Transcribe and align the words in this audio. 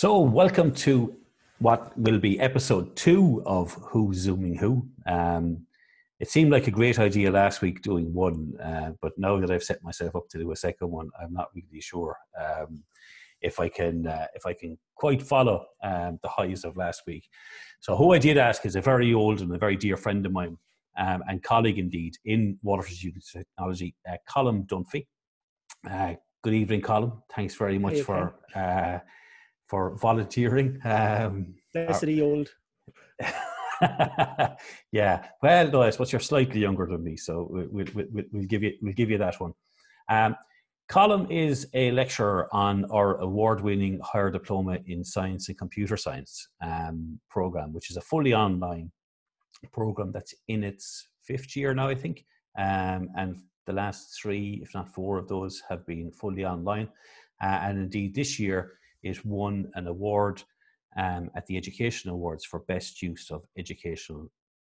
So, 0.00 0.18
welcome 0.18 0.72
to 0.86 1.14
what 1.58 1.92
will 1.98 2.18
be 2.18 2.40
episode 2.40 2.96
two 2.96 3.42
of 3.44 3.74
Who's 3.74 4.16
Zooming 4.16 4.54
Who. 4.54 4.88
Um, 5.04 5.66
it 6.18 6.30
seemed 6.30 6.50
like 6.50 6.66
a 6.66 6.70
great 6.70 6.98
idea 6.98 7.30
last 7.30 7.60
week 7.60 7.82
doing 7.82 8.14
one, 8.14 8.54
uh, 8.64 8.92
but 9.02 9.12
now 9.18 9.38
that 9.38 9.50
I've 9.50 9.62
set 9.62 9.84
myself 9.84 10.16
up 10.16 10.26
to 10.30 10.38
do 10.38 10.52
a 10.52 10.56
second 10.56 10.90
one, 10.90 11.10
I'm 11.20 11.34
not 11.34 11.48
really 11.54 11.82
sure 11.82 12.16
um, 12.40 12.82
if 13.42 13.60
I 13.60 13.68
can 13.68 14.06
uh, 14.06 14.26
if 14.34 14.46
I 14.46 14.54
can 14.54 14.78
quite 14.94 15.20
follow 15.20 15.66
um, 15.82 16.18
the 16.22 16.30
highs 16.30 16.64
of 16.64 16.78
last 16.78 17.02
week. 17.06 17.28
So, 17.80 17.94
who 17.94 18.14
I 18.14 18.18
did 18.18 18.38
ask 18.38 18.64
is 18.64 18.76
a 18.76 18.80
very 18.80 19.12
old 19.12 19.42
and 19.42 19.54
a 19.54 19.58
very 19.58 19.76
dear 19.76 19.98
friend 19.98 20.24
of 20.24 20.32
mine 20.32 20.56
um, 20.96 21.22
and 21.28 21.42
colleague 21.42 21.78
indeed 21.78 22.16
in 22.24 22.58
Waterford 22.62 22.96
Technology, 23.30 23.94
uh, 24.10 24.16
Colm 24.26 24.66
Dunphy. 24.66 25.06
Uh, 25.86 26.14
good 26.42 26.54
evening, 26.54 26.80
Colm. 26.80 27.22
Thanks 27.36 27.54
very 27.54 27.78
much 27.78 28.00
for 28.00 28.34
uh, 28.56 29.00
for 29.70 29.96
volunteering. 29.96 30.80
Um, 30.84 31.54
the 31.72 32.20
old. 32.20 32.48
yeah, 34.92 35.26
well, 35.42 35.70
no, 35.70 35.82
I 35.82 35.90
suppose 35.90 36.10
you're 36.12 36.20
slightly 36.20 36.60
younger 36.60 36.86
than 36.86 37.04
me, 37.04 37.16
so 37.16 37.46
we'll, 37.48 37.86
we'll, 37.94 38.06
we'll 38.32 38.46
give 38.46 38.64
you 38.64 38.72
we'll 38.82 38.94
give 38.94 39.10
you 39.10 39.18
that 39.18 39.40
one. 39.40 39.54
Um, 40.08 40.34
Colm 40.90 41.30
is 41.30 41.68
a 41.72 41.92
lecturer 41.92 42.48
on 42.52 42.84
our 42.86 43.18
award-winning 43.18 44.00
higher 44.02 44.28
diploma 44.28 44.78
in 44.86 45.04
science 45.04 45.48
and 45.48 45.56
computer 45.56 45.96
science 45.96 46.48
um, 46.60 47.20
program, 47.30 47.72
which 47.72 47.90
is 47.92 47.96
a 47.96 48.00
fully 48.00 48.34
online 48.34 48.90
program 49.72 50.10
that's 50.10 50.34
in 50.48 50.64
its 50.64 51.06
fifth 51.22 51.54
year 51.54 51.72
now, 51.74 51.86
I 51.86 51.94
think. 51.94 52.24
Um, 52.58 53.08
and 53.16 53.36
the 53.66 53.72
last 53.72 54.18
three, 54.20 54.58
if 54.64 54.74
not 54.74 54.92
four, 54.92 55.16
of 55.16 55.28
those 55.28 55.62
have 55.68 55.86
been 55.86 56.10
fully 56.10 56.44
online. 56.44 56.88
Uh, 57.40 57.60
and 57.62 57.78
indeed, 57.78 58.16
this 58.16 58.40
year 58.40 58.72
it 59.02 59.24
won 59.24 59.70
an 59.74 59.86
award 59.86 60.42
um, 60.96 61.30
at 61.36 61.46
the 61.46 61.56
Education 61.56 62.10
Awards 62.10 62.44
for 62.44 62.60
Best 62.60 63.02
Use 63.02 63.30
of 63.30 63.44
Educational 63.56 64.30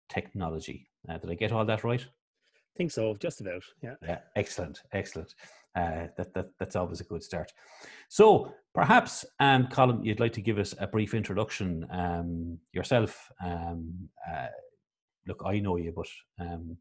Technology. 0.10 0.88
Uh, 1.10 1.18
did 1.18 1.30
I 1.30 1.36
get 1.36 1.52
all 1.52 1.66
that 1.66 1.84
right? 1.84 2.02
I 2.02 2.78
think 2.78 2.92
so, 2.92 3.16
just 3.16 3.42
about. 3.42 3.64
Yeah. 3.82 3.96
Yeah, 4.02 4.20
excellent, 4.36 4.82
excellent. 4.92 5.34
Uh, 5.76 6.08
that, 6.18 6.34
that 6.34 6.48
that's 6.58 6.76
always 6.76 7.02
a 7.02 7.06
good 7.06 7.22
start. 7.22 7.52
So 8.10 8.54
perhaps, 8.74 9.26
um, 9.40 9.68
Colm, 9.68 10.06
you'd 10.06 10.22
like 10.22 10.34
to 10.34 10.42
give 10.42 10.58
us 10.58 10.74
a 10.80 10.88
brief 10.88 11.14
introduction 11.14 11.86
um, 11.92 12.58
yourself. 12.72 13.30
Um, 13.44 14.10
uh, 14.30 14.48
look, 15.28 15.42
I 15.46 15.60
know 15.60 15.76
you, 15.76 15.94
but 15.94 16.08
um, 16.40 16.78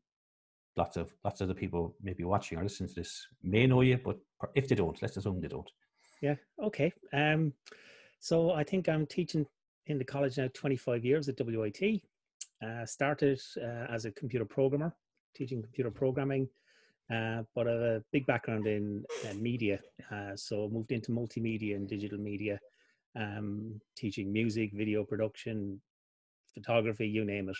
lots 0.76 0.96
of 0.96 1.12
lots 1.24 1.40
of 1.40 1.48
the 1.48 1.54
people 1.54 1.96
maybe 2.02 2.24
watching 2.24 2.58
or 2.58 2.62
listening 2.62 2.88
to 2.88 2.94
this 2.94 3.26
may 3.42 3.66
know 3.66 3.80
you, 3.80 3.98
but 4.04 4.18
if 4.54 4.68
they 4.68 4.76
don't, 4.76 5.00
let's 5.02 5.16
assume 5.16 5.40
they 5.40 5.48
don't. 5.48 5.70
Yeah. 6.24 6.36
Okay. 6.58 6.90
Um, 7.12 7.52
so 8.18 8.52
I 8.52 8.64
think 8.64 8.88
I'm 8.88 9.04
teaching 9.04 9.44
in 9.88 9.98
the 9.98 10.04
college 10.06 10.38
now 10.38 10.48
25 10.54 11.04
years 11.04 11.28
at 11.28 11.38
WIT. 11.38 12.00
Uh, 12.64 12.86
started 12.86 13.38
uh, 13.60 13.92
as 13.92 14.06
a 14.06 14.10
computer 14.10 14.46
programmer, 14.46 14.94
teaching 15.36 15.60
computer 15.60 15.90
programming, 15.90 16.48
uh, 17.12 17.42
but 17.54 17.66
a 17.66 18.02
big 18.10 18.26
background 18.26 18.66
in 18.66 19.04
uh, 19.28 19.34
media. 19.34 19.78
Uh, 20.10 20.34
so 20.34 20.70
moved 20.72 20.92
into 20.92 21.12
multimedia 21.12 21.76
and 21.76 21.90
digital 21.90 22.18
media, 22.18 22.58
um, 23.20 23.78
teaching 23.94 24.32
music, 24.32 24.70
video 24.72 25.04
production, 25.04 25.78
photography, 26.54 27.06
you 27.06 27.26
name 27.26 27.50
it. 27.50 27.56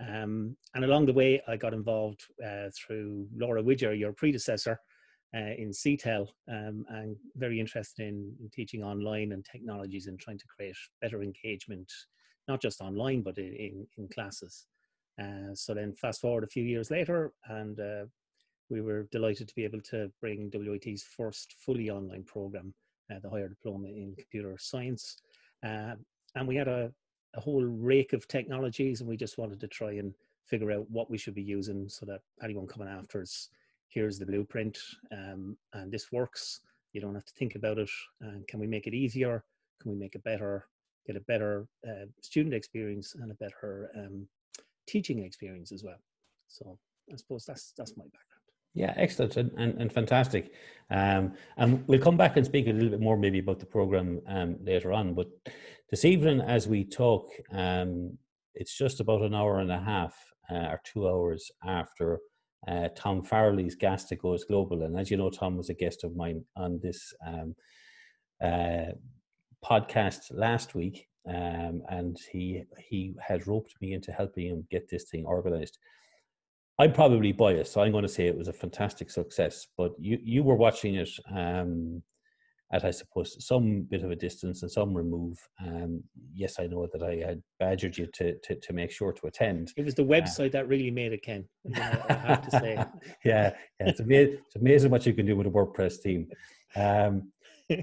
Um, 0.00 0.56
and 0.74 0.82
along 0.82 1.04
the 1.04 1.12
way, 1.12 1.42
I 1.46 1.58
got 1.58 1.74
involved 1.74 2.22
uh, 2.42 2.70
through 2.74 3.26
Laura 3.36 3.62
Widger, 3.62 3.92
your 3.92 4.14
predecessor, 4.14 4.80
uh, 5.34 5.54
in 5.58 5.70
CTEL, 5.70 6.28
um, 6.48 6.84
and 6.88 7.16
very 7.36 7.60
interested 7.60 8.06
in, 8.06 8.34
in, 8.40 8.48
teaching 8.50 8.82
online 8.82 9.32
and 9.32 9.44
technologies 9.44 10.06
and 10.06 10.18
trying 10.18 10.38
to 10.38 10.46
create 10.46 10.76
better 11.02 11.22
engagement, 11.22 11.90
not 12.48 12.62
just 12.62 12.80
online, 12.80 13.20
but 13.20 13.36
in, 13.36 13.86
in, 13.98 14.08
classes. 14.08 14.66
Uh, 15.20 15.54
so 15.54 15.74
then 15.74 15.92
fast 15.92 16.20
forward 16.20 16.44
a 16.44 16.48
few 16.48 16.62
years 16.62 16.90
later, 16.90 17.32
and 17.48 17.78
uh, 17.78 18.04
we 18.70 18.80
were 18.80 19.08
delighted 19.10 19.48
to 19.48 19.54
be 19.54 19.64
able 19.64 19.80
to 19.80 20.10
bring 20.20 20.50
WIT's 20.52 21.02
first 21.02 21.54
fully 21.58 21.90
online 21.90 22.24
program, 22.24 22.72
uh, 23.10 23.18
the 23.22 23.30
higher 23.30 23.48
diploma 23.48 23.88
in 23.88 24.14
computer 24.16 24.56
science. 24.58 25.18
Uh, 25.64 25.94
and 26.34 26.46
we 26.46 26.56
had 26.56 26.68
a, 26.68 26.90
a 27.34 27.40
whole 27.40 27.64
rake 27.64 28.12
of 28.12 28.28
technologies 28.28 29.00
and 29.00 29.08
we 29.08 29.16
just 29.16 29.38
wanted 29.38 29.60
to 29.60 29.68
try 29.68 29.92
and 29.92 30.14
figure 30.46 30.72
out 30.72 30.90
what 30.90 31.10
we 31.10 31.18
should 31.18 31.34
be 31.34 31.42
using 31.42 31.88
so 31.88 32.06
that 32.06 32.20
anyone 32.42 32.66
coming 32.66 32.88
after 32.88 33.20
us 33.20 33.48
here's 33.88 34.18
the 34.18 34.26
blueprint 34.26 34.78
um, 35.12 35.56
and 35.72 35.90
this 35.90 36.12
works. 36.12 36.60
You 36.92 37.00
don't 37.00 37.14
have 37.14 37.24
to 37.26 37.34
think 37.34 37.54
about 37.54 37.78
it. 37.78 37.90
And 38.20 38.46
can 38.46 38.60
we 38.60 38.66
make 38.66 38.86
it 38.86 38.94
easier? 38.94 39.44
Can 39.80 39.92
we 39.92 39.98
make 39.98 40.14
it 40.14 40.24
better? 40.24 40.66
Get 41.06 41.16
a 41.16 41.20
better 41.20 41.66
uh, 41.86 42.06
student 42.22 42.54
experience 42.54 43.14
and 43.14 43.30
a 43.30 43.34
better 43.34 43.90
um, 43.96 44.26
teaching 44.86 45.24
experience 45.24 45.72
as 45.72 45.84
well. 45.84 46.00
So 46.48 46.78
i 47.12 47.16
suppose 47.16 47.44
that's 47.46 47.72
that's 47.76 47.96
my 47.96 48.04
background. 48.04 48.24
Yeah, 48.74 48.92
excellent 48.96 49.36
and, 49.36 49.50
and, 49.56 49.80
and 49.80 49.92
fantastic. 49.92 50.52
Um, 50.90 51.32
and 51.56 51.86
we'll 51.88 52.00
come 52.00 52.16
back 52.16 52.36
and 52.36 52.44
speak 52.44 52.66
a 52.66 52.72
little 52.72 52.90
bit 52.90 53.00
more 53.00 53.16
maybe 53.16 53.38
about 53.38 53.58
the 53.58 53.66
program 53.66 54.20
um, 54.28 54.56
later 54.62 54.92
on. 54.92 55.14
But 55.14 55.28
this 55.90 56.04
evening, 56.04 56.40
as 56.40 56.68
we 56.68 56.84
talk, 56.84 57.28
um, 57.52 58.16
it's 58.54 58.76
just 58.76 59.00
about 59.00 59.22
an 59.22 59.34
hour 59.34 59.60
and 59.60 59.72
a 59.72 59.80
half 59.80 60.14
uh, 60.50 60.66
or 60.72 60.80
two 60.84 61.08
hours 61.08 61.50
after 61.64 62.20
uh, 62.66 62.88
Tom 62.96 63.22
Farrelly's 63.22 63.76
GASTA 63.76 64.16
Goes 64.16 64.44
Global. 64.44 64.82
And 64.82 64.98
as 64.98 65.10
you 65.10 65.16
know, 65.16 65.30
Tom 65.30 65.56
was 65.56 65.70
a 65.70 65.74
guest 65.74 66.04
of 66.04 66.16
mine 66.16 66.44
on 66.56 66.80
this 66.82 67.12
um, 67.26 67.54
uh, 68.42 68.92
podcast 69.64 70.32
last 70.32 70.74
week. 70.74 71.06
Um, 71.28 71.82
and 71.90 72.16
he 72.32 72.62
he 72.78 73.14
had 73.20 73.46
roped 73.46 73.74
me 73.82 73.92
into 73.92 74.12
helping 74.12 74.46
him 74.46 74.66
get 74.70 74.88
this 74.88 75.04
thing 75.04 75.26
organized. 75.26 75.78
I'm 76.78 76.92
probably 76.92 77.32
biased, 77.32 77.72
so 77.72 77.82
I'm 77.82 77.92
going 77.92 78.02
to 78.02 78.08
say 78.08 78.26
it 78.26 78.38
was 78.38 78.48
a 78.48 78.52
fantastic 78.52 79.10
success. 79.10 79.66
But 79.76 79.92
you 79.98 80.18
you 80.22 80.42
were 80.42 80.56
watching 80.56 80.94
it 80.94 81.10
um, 81.30 82.02
at, 82.72 82.84
I 82.84 82.90
suppose, 82.90 83.36
some 83.44 83.82
bit 83.82 84.02
of 84.02 84.10
a 84.10 84.16
distance 84.16 84.62
and 84.62 84.70
some 84.70 84.94
remove. 84.94 85.38
Um, 85.64 86.02
yes, 86.34 86.56
I 86.58 86.66
know 86.66 86.86
that 86.92 87.02
I 87.02 87.26
had 87.26 87.42
badgered 87.58 87.96
you 87.96 88.06
to 88.14 88.36
to, 88.38 88.54
to 88.56 88.72
make 88.72 88.90
sure 88.90 89.12
to 89.12 89.26
attend. 89.26 89.72
It 89.76 89.84
was 89.84 89.94
the 89.94 90.02
uh, 90.02 90.06
website 90.06 90.48
uh, 90.48 90.52
that 90.52 90.68
really 90.68 90.90
made 90.90 91.12
it, 91.12 91.22
Ken. 91.22 91.44
I 91.74 91.78
have 91.78 92.48
to 92.48 92.50
say. 92.50 92.74
yeah, 93.24 93.54
yeah, 93.80 93.88
it's 93.88 94.00
amazing. 94.00 94.38
It's 94.46 94.56
amazing 94.56 94.90
what 94.90 95.06
you 95.06 95.14
can 95.14 95.26
do 95.26 95.36
with 95.36 95.46
a 95.46 95.50
WordPress 95.50 96.02
team. 96.02 96.28
Um, 96.76 97.32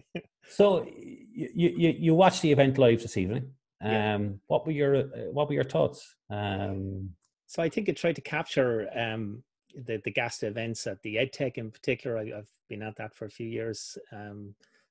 so 0.50 0.88
you, 0.88 1.50
you 1.56 1.95
you 1.97 2.16
watched 2.16 2.41
the 2.41 2.51
event 2.51 2.78
live 2.78 3.01
this 3.01 3.18
evening. 3.18 3.51
Um, 3.81 3.91
yeah. 3.91 4.19
What 4.47 4.66
were 4.66 4.72
your 4.72 4.95
uh, 4.95 5.31
what 5.31 5.47
were 5.47 5.56
your 5.56 5.63
thoughts? 5.63 6.16
Um, 6.29 7.12
so 7.47 7.62
I 7.63 7.69
think 7.69 7.90
it 7.90 7.97
tried 7.97 8.16
to 8.16 8.22
capture 8.22 8.88
um, 8.95 9.44
the 9.74 10.01
the 10.03 10.12
GASTA 10.12 10.47
events 10.47 10.85
at 10.88 11.01
the 11.01 11.16
EdTech 11.16 11.57
in 11.57 11.72
particular. 11.72 12.18
I, 12.18 12.25
have 12.28 12.47
been 12.69 12.81
at 12.81 12.95
that 12.97 13.13
for 13.13 13.25
a 13.25 13.29
few 13.29 13.47
years. 13.47 13.97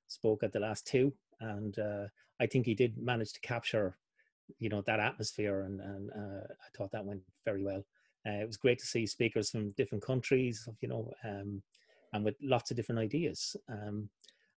Spoke 0.07 0.43
at 0.43 0.53
the 0.53 0.61
last 0.61 0.87
two, 0.87 1.13
and 1.41 1.79
uh, 1.79 2.05
I 2.41 2.47
think 2.47 2.67
he 2.67 2.75
did 2.75 2.99
manage 2.99 3.33
to 3.33 3.41
capture, 3.41 3.97
you 4.59 4.69
know, 4.69 4.83
that 4.83 5.01
atmosphere, 5.01 5.63
and 5.63 5.81
and 5.81 6.11
uh, 6.11 6.45
I 6.45 6.77
thought 6.77 6.93
that 6.93 7.05
went 7.05 7.23
very 7.45 7.63
well. 7.63 7.85
Uh, 8.27 8.41
it 8.41 8.47
was 8.47 8.57
great 8.57 8.79
to 8.79 8.87
see 8.87 9.07
speakers 9.07 9.51
from 9.51 9.71
different 9.73 10.05
countries, 10.05 10.69
you 10.81 10.89
know, 10.89 11.13
um, 11.25 11.63
and 12.13 12.25
with 12.25 12.37
lots 12.41 12.71
of 12.71 12.77
different 12.77 13.01
ideas. 13.01 13.57
Um, 13.69 14.09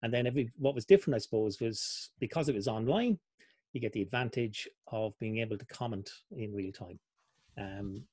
and 0.03 0.13
then 0.13 0.28
every 0.28 0.51
what 0.57 0.75
was 0.75 0.85
different, 0.85 1.16
I 1.16 1.19
suppose, 1.19 1.59
was 1.59 2.09
because 2.19 2.47
it 2.47 2.56
was 2.56 2.67
online, 2.67 3.17
you 3.73 3.81
get 3.81 3.94
the 3.94 4.01
advantage 4.01 4.67
of 4.88 5.17
being 5.19 5.39
able 5.39 5.57
to 5.57 5.66
comment 5.66 6.09
in 6.31 6.53
real 6.53 6.72
time. 6.72 7.00
Um, 7.57 8.03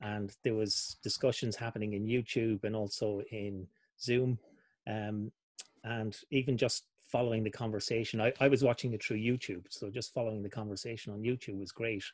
and 0.00 0.34
there 0.42 0.54
was 0.54 0.96
discussions 1.02 1.56
happening 1.56 1.92
in 1.92 2.06
YouTube 2.06 2.64
and 2.64 2.74
also 2.74 3.22
in 3.30 3.66
Zoom, 4.00 4.38
um, 4.88 5.30
and 5.84 6.16
even 6.30 6.56
just 6.56 6.84
following 7.02 7.44
the 7.44 7.50
conversation. 7.50 8.20
I, 8.20 8.32
I, 8.40 8.48
was 8.48 8.64
watching 8.64 8.92
it 8.92 9.02
through 9.02 9.18
YouTube, 9.18 9.66
so 9.68 9.90
just 9.90 10.12
following 10.12 10.42
the 10.42 10.48
conversation 10.48 11.12
on 11.12 11.22
YouTube 11.22 11.60
was 11.60 11.70
great. 11.70 12.04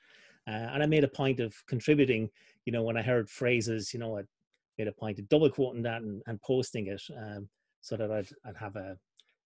Uh, 0.46 0.68
and 0.72 0.82
I 0.82 0.86
made 0.86 1.04
a 1.04 1.08
point 1.08 1.40
of 1.40 1.54
contributing. 1.66 2.28
You 2.66 2.72
know, 2.72 2.82
when 2.82 2.96
I 2.96 3.02
heard 3.02 3.30
phrases, 3.30 3.94
you 3.94 4.00
know, 4.00 4.18
I 4.18 4.22
made 4.78 4.88
a 4.88 4.92
point 4.92 5.18
of 5.18 5.28
double 5.28 5.48
quoting 5.48 5.82
that 5.82 6.02
and, 6.02 6.22
and 6.26 6.40
posting 6.42 6.88
it, 6.88 7.02
um, 7.16 7.48
so 7.80 7.96
that 7.96 8.10
I'd, 8.10 8.28
I'd 8.44 8.56
have 8.56 8.76
a, 8.76 8.98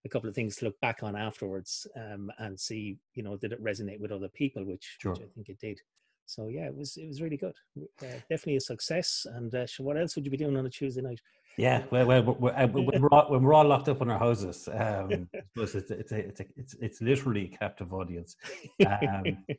a 0.05 0.09
couple 0.09 0.29
of 0.29 0.35
things 0.35 0.57
to 0.57 0.65
look 0.65 0.81
back 0.81 1.03
on 1.03 1.15
afterwards 1.15 1.87
um, 1.97 2.31
and 2.39 2.59
see, 2.59 2.97
you 3.15 3.23
know, 3.23 3.37
did 3.37 3.53
it 3.53 3.63
resonate 3.63 4.01
with 4.01 4.13
other 4.13 4.29
people, 4.29 4.65
which, 4.65 4.97
sure. 5.01 5.13
which 5.13 5.23
I 5.23 5.27
think 5.35 5.49
it 5.51 5.61
did 5.61 5.81
so 6.27 6.49
yeah, 6.49 6.67
it 6.67 6.77
was 6.77 6.97
it 6.97 7.07
was 7.07 7.21
really 7.21 7.37
good. 7.37 7.55
Uh, 7.79 8.21
definitely 8.31 8.57
a 8.57 8.61
success. 8.61 9.27
And 9.35 9.55
uh, 9.55 9.67
what 9.79 9.99
else 9.99 10.17
would 10.17 10.25
you 10.25 10.31
be 10.31 10.37
doing 10.37 10.57
on 10.57 10.67
a 10.67 10.71
Tuesday 10.71 11.03
night? 11.03 11.21
Yeah, 11.57 11.85
well, 11.91 12.07
well, 12.07 12.23
we're, 12.23 12.51
uh, 12.51 12.67
when, 12.67 13.01
we're 13.01 13.09
all, 13.11 13.31
when 13.31 13.43
we're 13.43 13.55
all 13.55 13.65
locked 13.65 13.89
up 13.89 14.03
in 14.03 14.11
our 14.11 14.19
houses, 14.19 14.69
um, 14.73 15.29
it's, 15.57 15.75
it's, 15.75 15.91
a, 15.91 15.99
it's, 15.99 16.13
a, 16.41 16.47
it's, 16.57 16.75
it's 16.81 17.01
literally 17.01 17.53
a 17.53 17.57
captive 17.57 17.93
audience. 17.93 18.37
Um, 18.85 19.45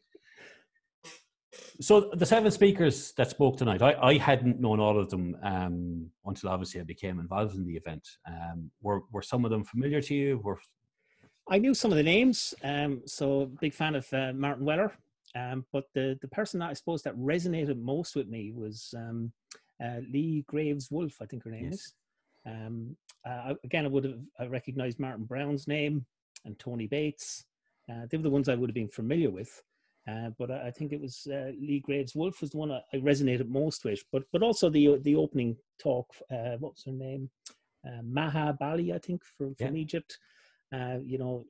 so 1.79 2.11
the 2.13 2.25
seven 2.25 2.51
speakers 2.51 3.13
that 3.13 3.29
spoke 3.29 3.57
tonight, 3.57 3.81
I, 3.81 3.93
I 3.93 4.17
hadn't 4.17 4.59
known 4.59 4.79
all 4.79 4.99
of 4.99 5.09
them 5.09 5.37
um, 5.41 6.09
until 6.25 6.49
obviously 6.49 6.81
I 6.81 6.83
became 6.83 7.19
involved 7.19 7.55
in 7.55 7.65
the 7.65 7.75
event. 7.75 8.07
Um, 8.27 8.71
were 8.81 9.01
were 9.11 9.21
some 9.21 9.45
of 9.45 9.51
them 9.51 9.63
familiar 9.63 10.01
to 10.01 10.13
you? 10.13 10.39
Were 10.39 10.59
I 11.49 11.59
knew 11.59 11.73
some 11.73 11.91
of 11.91 11.97
the 11.97 12.03
names, 12.03 12.53
um, 12.63 13.03
so 13.05 13.51
big 13.61 13.73
fan 13.73 13.95
of 13.95 14.11
uh, 14.11 14.33
Martin 14.33 14.65
Weller. 14.65 14.93
Um, 15.35 15.65
but 15.71 15.85
the 15.93 16.17
the 16.21 16.27
person 16.29 16.59
that 16.59 16.69
I 16.69 16.73
suppose 16.73 17.03
that 17.03 17.17
resonated 17.17 17.79
most 17.79 18.15
with 18.15 18.27
me 18.27 18.51
was 18.51 18.93
um, 18.97 19.31
uh, 19.83 19.99
Leigh 20.11 20.43
Graves 20.47 20.89
Wolf, 20.91 21.17
I 21.21 21.25
think 21.25 21.43
her 21.43 21.51
name 21.51 21.65
yes. 21.65 21.73
is. 21.73 21.93
Um, 22.45 22.95
uh, 23.27 23.55
again, 23.63 23.85
I 23.85 23.89
would 23.89 24.23
have 24.37 24.51
recognized 24.51 24.99
Martin 24.99 25.25
Brown's 25.25 25.67
name 25.67 26.05
and 26.45 26.57
Tony 26.59 26.87
Bates. 26.87 27.45
Uh, 27.89 28.05
they 28.09 28.17
were 28.17 28.23
the 28.23 28.29
ones 28.29 28.49
I 28.49 28.55
would 28.55 28.69
have 28.69 28.75
been 28.75 28.87
familiar 28.87 29.29
with. 29.29 29.61
Uh, 30.07 30.29
but 30.37 30.51
I, 30.51 30.67
I, 30.67 30.71
think 30.71 30.93
it 30.93 31.01
was 31.01 31.27
uh, 31.31 31.51
Leigh 31.59 31.81
Graves 31.83 32.13
Wolf 32.13 32.39
was 32.39 32.51
the 32.51 32.57
one 32.57 32.71
I, 32.71 32.81
I, 32.93 32.97
resonated 32.97 33.49
most 33.49 33.83
with. 33.83 34.03
But 34.11 34.23
but 34.31 34.43
also 34.43 34.69
the 34.69 34.99
the 35.01 35.15
opening 35.15 35.57
talk. 35.79 36.07
Uh, 36.31 36.57
what 36.59 36.73
was 36.73 36.83
her 36.85 36.91
name? 36.91 37.31
Uh, 37.85 38.01
Maha 38.03 38.55
Bali, 38.59 38.93
I 38.93 38.99
think, 38.99 39.23
from 39.37 39.55
from 39.55 39.75
yeah. 39.75 39.81
Egypt. 39.81 40.19
Uh, 40.71 40.97
you 41.03 41.17
know, 41.17 41.45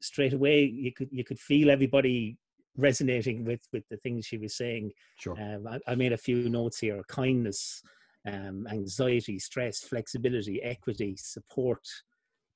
straight 0.00 0.32
away 0.32 0.64
you 0.64 0.92
could 0.92 1.08
you 1.12 1.22
could 1.22 1.38
feel 1.38 1.70
everybody 1.70 2.36
resonating 2.78 3.44
with 3.44 3.60
with 3.72 3.84
the 3.90 3.98
things 3.98 4.24
she 4.24 4.38
was 4.38 4.56
saying. 4.56 4.92
Sure. 5.18 5.36
Um, 5.38 5.66
I, 5.66 5.92
I, 5.92 5.94
made 5.94 6.12
a 6.12 6.16
few 6.16 6.48
notes 6.48 6.78
here: 6.78 7.02
kindness, 7.08 7.82
um, 8.26 8.66
anxiety, 8.70 9.38
stress, 9.38 9.80
flexibility, 9.80 10.62
equity, 10.62 11.16
support. 11.16 11.86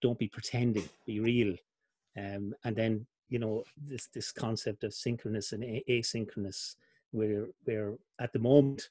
Don't 0.00 0.18
be 0.18 0.28
pretending. 0.28 0.88
Be 1.06 1.20
real. 1.20 1.54
Um, 2.16 2.54
and 2.64 2.76
then 2.76 3.06
you 3.28 3.38
know 3.38 3.64
this 3.76 4.08
this 4.14 4.30
concept 4.30 4.84
of 4.84 4.94
synchronous 4.94 5.52
and 5.52 5.64
asynchronous 5.88 6.76
where 7.10 7.46
where 7.64 7.94
at 8.20 8.32
the 8.32 8.38
moment 8.38 8.88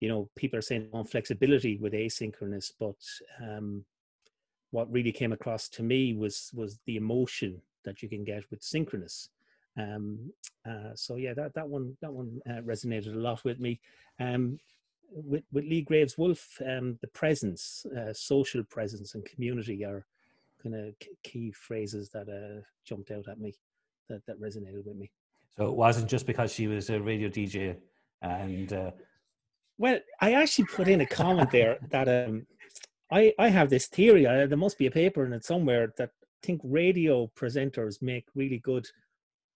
you 0.00 0.08
know 0.08 0.28
people 0.36 0.58
are 0.58 0.62
saying 0.62 0.88
on 0.92 1.04
flexibility 1.04 1.76
with 1.76 1.92
asynchronous 1.92 2.72
but 2.78 2.96
um 3.40 3.84
what 4.70 4.90
really 4.92 5.12
came 5.12 5.32
across 5.32 5.68
to 5.68 5.84
me 5.84 6.12
was 6.12 6.50
was 6.54 6.80
the 6.86 6.96
emotion 6.96 7.62
that 7.84 8.02
you 8.02 8.08
can 8.08 8.24
get 8.24 8.42
with 8.50 8.62
synchronous 8.62 9.30
um 9.78 10.32
uh, 10.68 10.94
so 10.94 11.16
yeah 11.16 11.32
that 11.34 11.54
that 11.54 11.68
one 11.68 11.96
that 12.00 12.12
one 12.12 12.40
uh, 12.48 12.60
resonated 12.62 13.14
a 13.14 13.18
lot 13.18 13.42
with 13.44 13.60
me 13.60 13.80
um 14.20 14.58
with, 15.10 15.44
with 15.52 15.64
Leigh 15.64 15.82
Graves 15.82 16.18
Wolf 16.18 16.60
um 16.66 16.98
the 17.00 17.08
presence 17.08 17.86
uh, 17.96 18.12
social 18.12 18.62
presence 18.64 19.14
and 19.14 19.24
community 19.24 19.84
are 19.84 20.04
kind 20.62 20.74
of 20.74 20.94
key 21.22 21.52
phrases 21.52 22.10
that 22.10 22.28
uh, 22.28 22.62
jumped 22.84 23.10
out 23.10 23.28
at 23.28 23.40
me 23.40 23.54
that, 24.08 24.24
that 24.26 24.40
resonated 24.40 24.84
with 24.84 24.96
me. 24.96 25.10
So 25.56 25.66
it 25.66 25.74
wasn't 25.74 26.08
just 26.08 26.26
because 26.26 26.52
she 26.52 26.66
was 26.66 26.90
a 26.90 27.00
radio 27.00 27.28
DJ 27.28 27.76
and. 28.22 28.72
Uh... 28.72 28.90
Well, 29.76 29.98
I 30.20 30.32
actually 30.32 30.66
put 30.66 30.88
in 30.88 31.00
a 31.00 31.06
comment 31.06 31.50
there 31.50 31.78
that 31.90 32.08
um, 32.08 32.46
I, 33.10 33.32
I 33.38 33.48
have 33.48 33.70
this 33.70 33.86
theory. 33.86 34.26
I, 34.26 34.46
there 34.46 34.58
must 34.58 34.78
be 34.78 34.86
a 34.86 34.90
paper 34.90 35.24
in 35.24 35.32
it 35.32 35.44
somewhere 35.44 35.92
that 35.96 36.10
I 36.10 36.46
think 36.46 36.60
radio 36.64 37.30
presenters 37.36 38.02
make 38.02 38.26
really 38.34 38.58
good, 38.58 38.86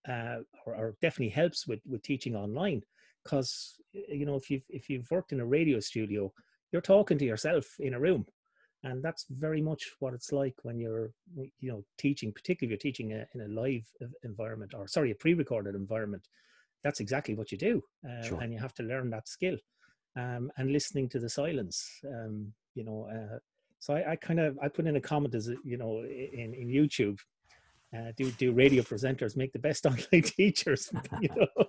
uh, 0.09 0.37
or, 0.67 0.75
or 0.75 0.97
definitely 1.01 1.31
helps 1.31 1.67
with, 1.67 1.81
with 1.89 2.03
teaching 2.03 2.37
online. 2.37 2.83
Because 3.23 3.77
you 3.93 4.27
know, 4.27 4.35
if 4.35 4.51
you've 4.51 4.65
if 4.69 4.91
you've 4.91 5.11
worked 5.11 5.33
in 5.33 5.41
a 5.41 5.47
radio 5.47 5.79
studio, 5.81 6.33
you're 6.73 6.83
talking 6.83 7.19
to 7.19 7.25
yourself 7.25 7.67
in 7.79 7.95
a 7.95 8.01
room 8.01 8.27
and 8.85 9.03
that's 9.03 9.27
very 9.31 9.61
much 9.61 9.93
what 10.01 10.15
it's 10.15 10.33
like 10.33 10.55
when 10.63 10.79
you're 10.79 11.13
you 11.37 11.71
know 11.71 11.85
teaching 11.99 12.33
particularly 12.33 12.75
if 12.75 12.85
you're 12.85 12.93
teaching 12.93 13.13
a, 13.13 13.27
in 13.35 13.43
a 13.43 13.61
live 13.61 13.85
environment 14.25 14.73
or 14.75 14.87
sorry 14.87 15.11
a 15.11 15.15
pre-recorded 15.15 15.75
environment 15.75 16.27
that's 16.83 17.01
exactly 17.01 17.35
what 17.35 17.53
you 17.53 17.59
do 17.59 17.83
uh, 18.09 18.23
sure. 18.23 18.41
and 18.41 18.53
you 18.53 18.59
have 18.59 18.75
to 18.75 18.83
learn 18.83 19.11
that 19.11 19.29
skill 19.29 19.57
um, 20.17 20.51
and 20.57 20.73
listening 20.73 21.09
to 21.09 21.19
the 21.19 21.29
silence 21.29 22.01
um, 22.07 22.53
you 22.75 22.85
know 22.85 23.09
uh, 23.11 23.39
so 23.79 23.95
I, 23.95 24.13
I, 24.13 24.17
kind 24.17 24.41
of 24.41 24.59
i 24.63 24.69
put 24.69 24.87
in 24.87 24.97
a 24.97 25.01
comment 25.01 25.35
as 25.35 25.51
you 25.65 25.77
know 25.77 25.99
in, 26.01 26.55
in 26.55 26.69
youtube 26.69 27.19
uh, 27.97 28.13
do 28.17 28.31
do 28.33 28.53
radio 28.53 28.83
presenters 28.83 29.37
make 29.37 29.53
the 29.53 29.59
best 29.59 29.87
online 29.91 30.23
teachers 30.23 30.91
you 31.21 31.29
know 31.37 31.67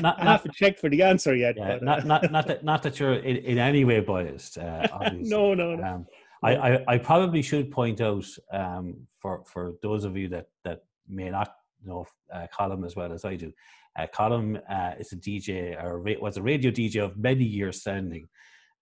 not, 0.00 0.20
I 0.20 0.24
haven't 0.24 0.54
checked 0.54 0.80
for 0.80 0.88
the 0.88 1.02
answer 1.02 1.34
yet. 1.34 1.56
Yeah, 1.56 1.78
but, 1.78 1.82
uh, 1.82 1.84
not, 1.84 2.06
not, 2.06 2.22
not, 2.30 2.46
that, 2.46 2.64
not 2.64 2.82
that 2.82 3.00
you're 3.00 3.14
in, 3.14 3.36
in 3.36 3.58
any 3.58 3.84
way 3.84 4.00
biased. 4.00 4.58
Uh, 4.58 4.86
no, 5.14 5.54
no, 5.54 5.76
no. 5.76 5.84
Um, 5.84 6.06
I, 6.42 6.56
I, 6.56 6.84
I, 6.88 6.98
probably 6.98 7.40
should 7.40 7.70
point 7.70 8.00
out 8.00 8.26
um, 8.52 9.06
for 9.18 9.42
for 9.46 9.74
those 9.82 10.04
of 10.04 10.16
you 10.16 10.28
that 10.28 10.46
that 10.64 10.80
may 11.08 11.30
not 11.30 11.54
know 11.84 12.06
uh, 12.32 12.46
Colm 12.54 12.84
as 12.84 12.96
well 12.96 13.12
as 13.12 13.24
I 13.24 13.36
do. 13.36 13.52
Uh, 13.98 14.06
Colm 14.14 14.60
uh, 14.68 14.94
is 14.98 15.12
a 15.12 15.16
DJ 15.16 15.82
or 15.82 16.00
was 16.20 16.36
a 16.36 16.42
radio 16.42 16.70
DJ 16.70 17.02
of 17.02 17.16
many 17.16 17.44
years 17.44 17.80
standing. 17.80 18.28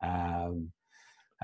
Um, 0.03 0.73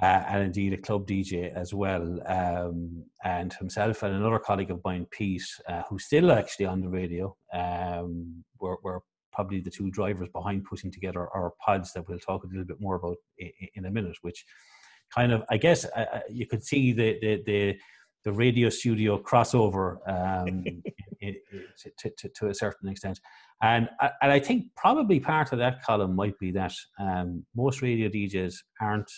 uh, 0.01 0.25
and 0.29 0.45
indeed 0.45 0.73
a 0.73 0.77
club 0.77 1.07
DJ 1.07 1.53
as 1.55 1.75
well. 1.75 2.19
Um, 2.27 3.05
and 3.25 3.53
himself 3.53 4.03
and 4.03 4.15
another 4.15 4.39
colleague 4.39 4.71
of 4.71 4.81
mine, 4.85 5.07
Pete, 5.11 5.43
uh, 5.69 5.83
who's 5.89 6.05
still 6.05 6.31
actually 6.31 6.67
on 6.67 6.81
the 6.81 6.89
radio, 6.89 7.37
um, 7.53 8.45
were, 8.61 8.79
were 8.83 9.01
probably 9.33 9.61
the 9.61 9.71
two 9.71 9.91
drivers 9.91 10.29
behind 10.33 10.65
putting 10.65 10.93
together 10.93 11.29
our 11.35 11.53
pods 11.65 11.93
that 11.93 12.09
we'll 12.09 12.19
talk 12.19 12.45
a 12.45 12.47
little 12.47 12.65
bit 12.65 12.81
more 12.81 12.97
about 12.97 13.17
in, 13.39 13.51
in 13.75 13.87
a 13.87 13.91
minute, 13.91 14.17
which 14.23 14.45
kind 15.15 15.33
of, 15.33 15.43
I 15.51 15.57
guess, 15.57 15.85
uh, 15.85 16.21
you 16.31 16.47
could 16.47 16.63
see 16.65 16.93
the, 16.93 17.19
the, 17.21 17.43
the, 17.47 17.79
the 18.25 18.33
radio 18.33 18.69
studio 18.69 19.19
crossover 19.19 19.99
um, 20.07 20.65
to, 21.23 22.11
to, 22.17 22.29
to, 22.29 22.49
a 22.49 22.55
certain 22.55 22.89
extent. 22.89 23.19
And, 23.63 23.89
and 24.01 24.33
I 24.33 24.39
think 24.39 24.67
probably 24.77 25.19
part 25.19 25.53
of 25.53 25.59
that 25.59 25.85
Colm 25.85 26.15
might 26.15 26.39
be 26.39 26.51
that 26.53 26.75
um, 27.01 27.45
most 27.57 27.81
radio 27.83 28.09
DJs 28.09 28.55
aren't 28.81 29.11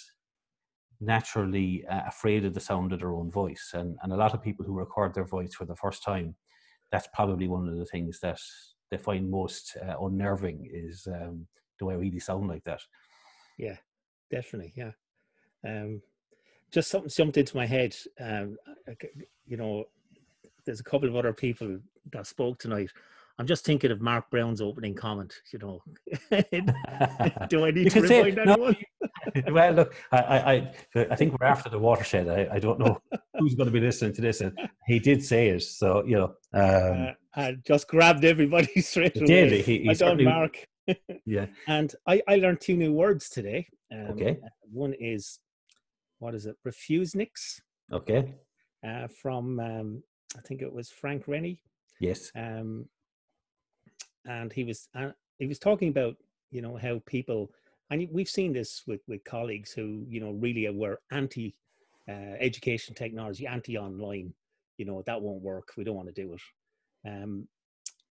naturally 1.01 1.85
uh, 1.87 2.03
afraid 2.07 2.45
of 2.45 2.55
the 2.55 2.61
sound 2.61 2.93
of 2.93 3.01
their 3.01 3.15
own 3.15 3.31
voice. 3.31 3.71
And, 3.75 3.97
and 4.03 4.13
a 4.13 4.17
lot 4.17 4.35
of 4.35 4.43
people 4.43 4.65
who 4.65 4.79
record 4.79 5.15
their 5.15 5.25
voice 5.25 5.55
for 5.55 5.65
the 5.65 5.77
first 5.77 6.03
time, 6.03 6.35
that's 6.93 7.09
probably 7.15 7.49
one 7.49 7.69
of 7.69 7.77
the 7.77 7.87
things 7.87 8.21
that 8.21 8.39
they 8.91 8.99
find 8.99 9.31
most 9.31 9.77
uh, 9.81 9.97
unnerving 10.05 10.69
is 10.73 11.07
um, 11.07 11.47
do 11.79 11.91
I 11.91 11.95
really 11.95 12.21
sound 12.21 12.49
like 12.49 12.65
that? 12.65 12.81
Yeah, 13.57 13.77
definitely. 14.31 14.73
Yeah. 14.77 14.93
Um, 15.67 16.03
just 16.71 16.91
something 16.91 17.11
jumped 17.11 17.37
into 17.37 17.57
my 17.57 17.67
head. 17.67 17.97
Um, 18.21 18.59
you 19.47 19.57
know, 19.57 19.85
there's 20.65 20.81
a 20.81 20.85
couple 20.85 21.09
of 21.09 21.17
other 21.17 21.33
people 21.33 21.79
that 22.13 22.27
spoke 22.27 22.59
tonight 22.59 22.91
I'm 23.41 23.47
just 23.47 23.65
thinking 23.65 23.91
of 23.91 24.03
Mark 24.03 24.29
Brown's 24.29 24.61
opening 24.61 24.95
comment. 24.95 25.35
You 25.51 25.61
know, 25.61 25.83
do 27.49 27.65
I 27.65 27.71
need 27.71 27.85
you 27.85 27.91
to 27.91 28.01
remind 28.03 28.35
say, 28.35 28.43
anyone? 28.43 28.45
No, 28.45 28.75
well, 29.51 29.73
look, 29.73 29.95
I, 30.13 30.19
I, 30.19 30.73
I 31.11 31.17
think 31.17 31.39
we're 31.39 31.47
after 31.47 31.69
the 31.69 31.79
watershed. 31.79 32.29
I, 32.29 32.57
I 32.57 32.59
don't 32.59 32.79
know 32.79 33.01
who's 33.39 33.55
going 33.55 33.67
to 33.67 33.73
be 33.73 33.81
listening 33.81 34.13
to 34.15 34.21
this, 34.21 34.41
and 34.41 34.57
he 34.87 34.99
did 34.99 35.25
say 35.25 35.49
it. 35.49 35.63
So 35.63 36.05
you 36.05 36.17
know, 36.17 36.35
um, 36.55 37.09
uh, 37.09 37.13
I 37.35 37.57
just 37.65 37.89
grabbed 37.89 38.25
everybody 38.25 38.81
straight 38.81 39.17
away. 39.17 39.27
Did 39.27 39.65
he? 39.65 39.83
he 39.83 39.91
I 39.91 39.95
don't, 39.95 40.23
Mark. 40.23 40.65
yeah, 41.27 41.47
and 41.69 41.95
I, 42.07 42.23
I 42.29 42.37
learned 42.37 42.61
two 42.61 42.77
new 42.77 42.93
words 42.93 43.29
today. 43.29 43.67
Um, 43.93 44.13
okay, 44.13 44.39
one 44.71 44.95
is 44.99 45.39
what 46.19 46.35
is 46.35 46.47
it? 46.47 46.57
Refuseniks. 46.67 47.61
Okay. 47.93 48.35
Uh, 48.87 49.09
from 49.09 49.61
um, 49.61 50.03
I 50.37 50.41
think 50.41 50.63
it 50.63 50.73
was 50.73 50.91
Frank 50.91 51.27
Rennie. 51.27 51.63
Yes. 52.01 52.31
Um, 52.35 52.87
and 54.27 54.53
he 54.53 54.65
was 54.65 54.89
uh, 54.95 55.11
he 55.39 55.47
was 55.47 55.59
talking 55.59 55.89
about 55.89 56.17
you 56.51 56.63
know 56.63 56.77
how 56.77 57.03
people 57.07 57.51
and 57.91 58.09
we've 58.13 58.29
seen 58.29 58.53
this 58.53 58.83
with 58.87 59.01
with 59.09 59.25
colleagues 59.25 59.73
who 59.73 60.05
you 60.09 60.21
know 60.21 60.33
really 60.33 60.69
were 60.71 61.01
anti 61.11 61.55
uh, 62.09 62.37
education 62.41 62.95
technology 62.95 63.47
anti 63.47 63.77
online 63.77 64.33
you 64.79 64.85
know 64.85 65.03
that 65.07 65.21
won't 65.21 65.43
work 65.43 65.73
we 65.77 65.85
don't 65.85 65.97
want 65.97 66.09
to 66.09 66.23
do 66.23 66.35
it 66.35 66.41
um, 67.09 67.47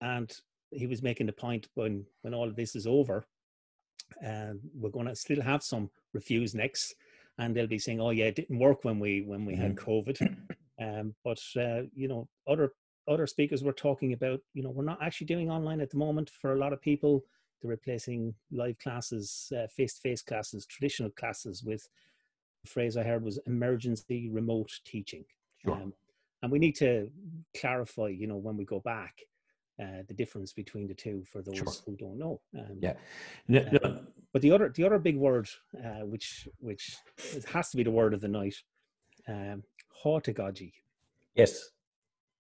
and 0.02 0.38
he 0.72 0.88
was 0.88 1.02
making 1.02 1.26
the 1.26 1.34
point 1.34 1.68
when 1.76 2.06
when 2.22 2.34
all 2.34 2.48
of 2.48 2.56
this 2.56 2.76
is 2.76 2.88
over 2.88 3.26
uh, 4.26 4.54
we're 4.76 4.90
going 4.90 5.08
to 5.08 5.16
still 5.16 5.42
have 5.42 5.64
some 5.64 5.90
Refuseniks 6.16 6.94
and 7.38 7.56
they'll 7.56 7.68
be 7.68 7.80
saying 7.80 8.02
oh 8.02 8.12
yeah 8.12 8.26
it 8.26 8.36
didn't 8.36 8.60
work 8.60 8.84
when 8.84 9.00
we 9.00 9.22
when 9.22 9.46
we 9.46 9.54
mm-hmm. 9.54 9.62
had 9.62 9.76
covid 9.76 10.38
um, 10.82 11.14
but 11.24 11.40
uh, 11.58 11.82
you 11.94 12.08
know 12.08 12.28
other 12.48 12.74
other 13.10 13.28
speakers 13.28 13.64
were 13.64 13.74
talking 13.74 14.14
about, 14.14 14.40
you 14.54 14.62
know, 14.62 14.70
we're 14.70 14.84
not 14.84 15.02
actually 15.02 15.28
doing 15.28 15.50
online 15.50 15.82
at 15.82 15.90
the 15.90 15.98
moment 15.98 16.30
for 16.30 16.54
a 16.54 16.58
lot 16.58 16.72
of 16.74 16.82
people. 16.82 17.24
They're 17.62 17.72
replacing 17.72 18.34
live 18.52 18.78
classes, 18.80 19.52
face 19.76 19.96
to 19.96 20.02
face 20.02 20.22
classes, 20.22 20.66
traditional 20.66 21.10
classes 21.10 21.64
with 21.64 21.88
the 22.64 22.70
phrase 22.70 22.98
I 22.98 23.04
heard 23.04 23.24
was 23.24 23.40
emergency 23.48 24.30
remote 24.30 24.72
teaching. 24.86 25.26
Sure. 25.64 25.74
Um, 25.74 25.94
and 26.42 26.52
we 26.52 26.60
need 26.60 26.76
to 26.78 27.10
clarify, 27.60 28.08
you 28.08 28.28
know, 28.28 28.38
when 28.38 28.56
we 28.58 28.66
go 28.66 28.80
back, 28.80 29.20
uh, 29.82 30.04
the 30.08 30.14
difference 30.14 30.54
between 30.54 30.88
the 30.88 30.94
two 30.94 31.24
for 31.32 31.42
those 31.42 31.58
sure. 31.58 31.74
who 31.86 31.96
don't 31.96 32.18
know. 32.18 32.42
Um, 32.58 32.80
yeah. 32.82 32.94
No, 33.48 33.66
no. 33.72 33.80
Um, 33.84 34.08
but 34.34 34.42
the 34.42 34.52
other, 34.52 34.70
the 34.70 34.86
other 34.86 35.00
big 35.00 35.18
word, 35.18 35.50
uh, 35.78 36.06
which 36.06 36.48
which 36.60 36.96
has 37.52 37.70
to 37.72 37.78
be 37.78 37.84
the 37.84 37.92
word 37.92 38.14
of 38.14 38.22
the 38.22 38.28
night, 38.28 38.56
um, 39.28 39.64
heutagogy. 40.04 40.74
Yes. 41.36 41.72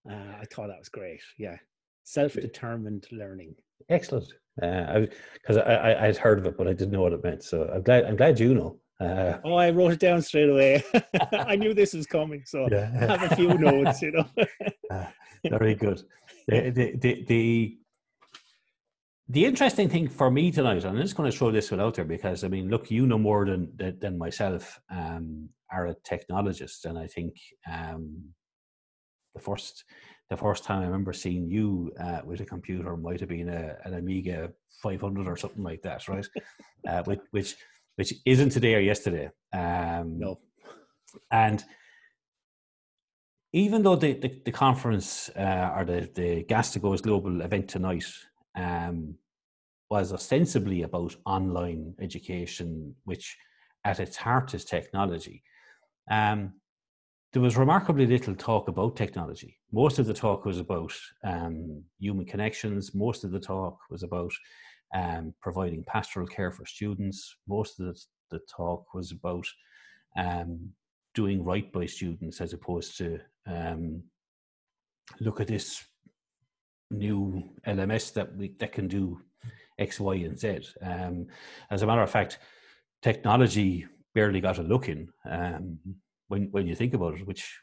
Uh, 0.10 0.38
I 0.42 0.46
thought 0.46 0.68
that 0.68 0.80
was 0.80 0.90
great. 0.90 1.22
Yeah, 1.38 1.58
self-determined 2.04 3.08
learning. 3.12 3.56
Excellent. 3.90 4.28
Because 4.56 5.58
uh, 5.58 5.62
I, 5.62 5.92
I, 5.92 6.08
I'd 6.08 6.18
heard 6.18 6.40
of 6.40 6.46
it, 6.46 6.58
but 6.58 6.68
I 6.68 6.74
didn't 6.74 6.92
know 6.92 7.02
what 7.02 7.14
it 7.14 7.24
meant. 7.24 7.44
So 7.44 7.70
I'm 7.74 7.82
glad 7.82 8.06
I'm 8.06 8.16
glad 8.16 8.40
you 8.40 8.54
know. 8.54 8.80
Uh, 9.00 9.38
oh, 9.46 9.56
I 9.56 9.70
wrote 9.70 9.94
it 9.94 10.00
down 10.00 10.22
straight 10.22 10.50
away. 10.50 10.84
I 11.32 11.56
knew 11.56 11.74
this 11.74 11.94
was 11.94 12.06
coming, 12.06 12.44
so 12.46 12.68
yeah. 12.70 12.92
I 12.94 13.06
have 13.18 13.32
a 13.32 13.36
few 13.36 13.58
notes. 13.58 14.02
You 14.02 14.12
know. 14.12 14.30
uh, 14.92 15.06
very 15.50 15.76
good. 15.76 16.04
The, 16.48 16.70
the, 16.72 16.96
the, 16.98 17.26
the 17.28 17.78
the 19.32 19.46
interesting 19.46 19.88
thing 19.88 20.10
for 20.10 20.32
me 20.32 20.52
tonight, 20.52 20.84
and 20.84 20.98
I'm 20.98 21.02
just 21.02 21.16
going 21.16 21.32
to 21.32 21.38
throw 21.38 21.52
this 21.52 21.70
one 21.70 21.80
out 21.80 21.94
there 21.94 22.06
because 22.06 22.44
I 22.44 22.48
mean, 22.48 22.70
look, 22.70 22.92
you 22.92 23.06
know 23.06 23.20
more 23.20 23.46
than 23.46 23.72
than 23.78 24.18
myself. 24.18 24.80
Um, 24.90 25.50
are 25.72 25.88
a 25.88 25.96
technologist, 25.98 26.86
and 26.86 26.98
I 26.98 27.06
think 27.08 27.36
um, 27.72 28.34
the 29.36 29.40
first 29.40 29.86
the 30.30 30.38
first 30.38 30.64
time 30.64 30.82
I 30.82 30.86
remember 30.86 31.14
seeing 31.14 31.50
you 31.50 31.92
uh, 32.00 32.22
with 32.24 32.40
a 32.42 32.46
computer 32.46 32.96
might 32.96 33.20
have 33.20 33.30
been 33.30 33.50
a, 33.50 33.78
an 33.84 33.96
Amiga 33.96 34.52
500 34.84 35.28
or 35.28 35.36
something 35.36 35.64
like 35.64 35.82
that, 35.82 36.08
right? 36.08 36.26
uh, 36.88 37.04
which, 37.04 37.22
which 37.32 37.56
which 37.96 38.14
isn't 38.26 38.52
today 38.52 38.76
or 38.76 38.80
yesterday. 38.80 39.30
Um, 39.52 40.20
no, 40.20 40.40
and 41.32 41.64
even 43.52 43.84
though 43.84 43.96
the 43.96 44.14
the, 44.14 44.42
the 44.46 44.52
conference 44.52 45.30
uh, 45.30 45.74
or 45.76 45.84
the 45.84 46.10
the 46.16 46.44
GASTA 46.44 46.80
Goes 46.80 47.02
Global 47.02 47.42
event 47.42 47.68
tonight 47.68 48.06
um, 48.56 49.16
was 49.90 50.14
ostensibly 50.14 50.84
about 50.84 51.16
online 51.26 51.96
education, 52.00 52.96
which 53.04 53.38
at 53.84 54.00
its 54.00 54.16
heart 54.16 54.54
is 54.54 54.64
technology. 54.64 55.44
Um, 56.10 56.54
there 57.32 57.42
was 57.42 57.58
remarkably 57.58 58.08
little 58.08 58.36
talk 58.36 58.68
about 58.68 58.96
technology. 58.96 59.58
Most 59.72 60.00
of 60.00 60.08
the 60.08 60.14
talk 60.14 60.46
was 60.46 60.60
about 60.60 60.94
um, 61.24 61.84
human 62.00 62.26
connections. 62.26 62.96
Most 62.96 63.24
of 63.24 63.32
the 63.32 63.40
talk 63.40 63.78
was 63.92 64.02
about 64.02 64.32
um, 64.96 65.34
providing 65.40 65.84
pastoral 65.84 66.26
care 66.26 66.52
for 66.52 66.66
students. 66.66 67.36
Most 67.48 67.80
of 67.80 67.86
the, 67.86 68.02
the 68.32 68.40
talk 68.50 68.94
was 68.96 69.12
about 69.12 69.46
um, 70.18 70.72
doing 71.14 71.44
right 71.44 71.72
by 71.72 71.86
students 71.86 72.42
as 72.42 72.54
opposed 72.54 72.98
to 72.98 73.20
um, 73.46 74.02
look 75.20 75.40
at 75.40 75.48
this 75.48 75.86
new 76.90 77.44
LMS 77.68 78.12
that 78.14 78.36
we 78.36 78.56
that 78.60 78.72
can 78.72 78.88
do 78.88 79.22
X, 79.78 80.00
Y, 80.00 80.16
and 80.16 80.40
Z. 80.40 80.62
Um, 80.82 81.28
as 81.70 81.84
a 81.84 81.88
matter 81.88 82.02
of 82.02 82.10
fact, 82.10 82.40
technology 83.04 83.86
barely 84.16 84.42
got 84.42 84.58
a 84.58 84.64
look 84.64 84.90
in 84.90 85.10
um, 85.30 85.78
when 86.30 86.50
when 86.52 86.66
you 86.66 86.76
think 86.76 86.94
about 86.94 87.16
it. 87.16 87.28
Which 87.28 87.60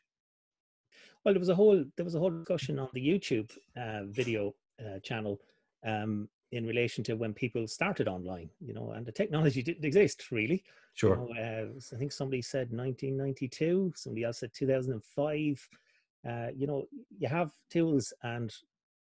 well, 1.24 1.32
there 1.34 1.40
was 1.40 1.48
a 1.48 1.54
whole 1.54 1.84
there 1.96 2.04
was 2.04 2.14
a 2.14 2.20
whole 2.20 2.30
discussion 2.30 2.78
on 2.78 2.88
the 2.92 3.00
YouTube 3.00 3.50
uh, 3.76 4.04
video 4.04 4.54
uh, 4.78 5.00
channel 5.00 5.40
um, 5.84 6.28
in 6.52 6.66
relation 6.66 7.02
to 7.04 7.14
when 7.14 7.32
people 7.32 7.66
started 7.66 8.06
online, 8.06 8.50
you 8.60 8.74
know, 8.74 8.92
and 8.92 9.04
the 9.04 9.12
technology 9.12 9.62
didn't 9.62 9.84
exist 9.84 10.30
really. 10.30 10.62
Sure. 10.94 11.16
You 11.16 11.34
know, 11.34 11.40
uh, 11.40 11.94
I 11.94 11.98
think 11.98 12.12
somebody 12.12 12.42
said 12.42 12.70
1992. 12.70 13.92
Somebody 13.96 14.24
else 14.24 14.38
said 14.38 14.50
2005. 14.54 15.68
Uh, 16.28 16.48
you 16.54 16.66
know, 16.66 16.86
you 17.18 17.28
have 17.28 17.52
tools 17.70 18.12
and 18.22 18.54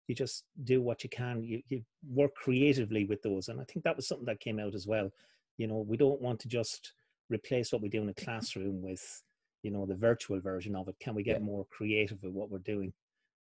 you 0.07 0.15
just 0.15 0.45
do 0.63 0.81
what 0.81 1.03
you 1.03 1.09
can. 1.09 1.43
You, 1.43 1.61
you 1.67 1.83
work 2.09 2.35
creatively 2.35 3.05
with 3.05 3.21
those. 3.21 3.49
And 3.49 3.59
I 3.59 3.63
think 3.63 3.83
that 3.83 3.95
was 3.95 4.07
something 4.07 4.25
that 4.25 4.39
came 4.39 4.59
out 4.59 4.75
as 4.75 4.87
well. 4.87 5.11
You 5.57 5.67
know, 5.67 5.85
we 5.87 5.97
don't 5.97 6.21
want 6.21 6.39
to 6.41 6.47
just 6.47 6.93
replace 7.29 7.71
what 7.71 7.81
we 7.81 7.89
do 7.89 8.01
in 8.01 8.09
a 8.09 8.13
classroom 8.13 8.81
with, 8.81 9.23
you 9.67 9.73
know, 9.73 9.85
the 9.85 9.95
virtual 9.95 10.39
version 10.39 10.77
of 10.77 10.87
it. 10.87 10.95
Can 11.01 11.13
we 11.13 11.23
get 11.23 11.39
yeah. 11.39 11.45
more 11.45 11.65
creative 11.69 12.23
with 12.23 12.31
what 12.31 12.49
we're 12.49 12.59
doing? 12.59 12.93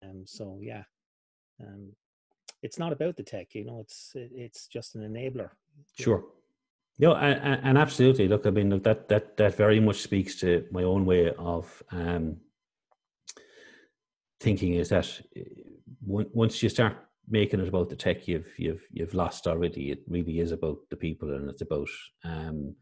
Um, 0.05 0.25
so 0.27 0.59
yeah, 0.61 0.83
um, 1.61 1.93
it's 2.65 2.81
not 2.81 2.93
about 2.93 3.17
the 3.17 3.23
tech. 3.23 3.55
You 3.55 3.65
know, 3.65 3.79
it's 3.79 4.11
it's 4.17 4.67
just 4.67 4.97
an 4.97 5.03
enabler. 5.03 5.51
Sure. 5.97 6.25
No, 6.99 7.15
and, 7.15 7.61
and 7.63 7.79
absolutely. 7.79 8.27
Look, 8.27 8.45
I 8.45 8.51
mean, 8.51 8.71
look, 8.71 8.83
that 8.83 9.09
that 9.09 9.37
that 9.37 9.55
very 9.55 9.79
much 9.79 10.01
speaks 10.01 10.35
to 10.41 10.67
my 10.73 10.83
own 10.83 11.07
way 11.07 11.31
of 11.31 11.81
um, 11.93 12.39
thinking. 14.41 14.75
Is 14.75 14.89
that 14.89 15.09
once 16.05 16.61
you 16.61 16.69
start 16.71 16.97
making 17.29 17.61
it 17.61 17.69
about 17.69 17.89
the 17.89 17.95
tech, 17.95 18.27
you've 18.27 18.53
you've 18.59 18.85
you've 18.91 19.15
lost 19.15 19.47
already. 19.47 19.93
It 19.93 20.03
really 20.09 20.41
is 20.41 20.51
about 20.51 20.79
the 20.91 20.97
people, 20.97 21.33
and 21.35 21.49
it's 21.49 21.63
about 21.63 21.89
um, 22.25 22.75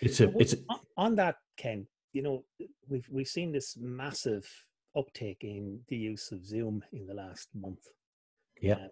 it's 0.00 0.20
a 0.20 0.30
it's 0.38 0.54
a, 0.54 0.58
on 0.96 1.16
that 1.16 1.36
Ken. 1.56 1.86
You 2.12 2.22
know, 2.22 2.44
we've 2.88 3.06
we've 3.10 3.28
seen 3.28 3.52
this 3.52 3.76
massive 3.78 4.48
uptake 4.96 5.44
in 5.44 5.80
the 5.88 5.96
use 5.96 6.32
of 6.32 6.44
Zoom 6.44 6.82
in 6.92 7.06
the 7.06 7.14
last 7.14 7.48
month. 7.54 7.86
Yeah, 8.60 8.74
um, 8.74 8.90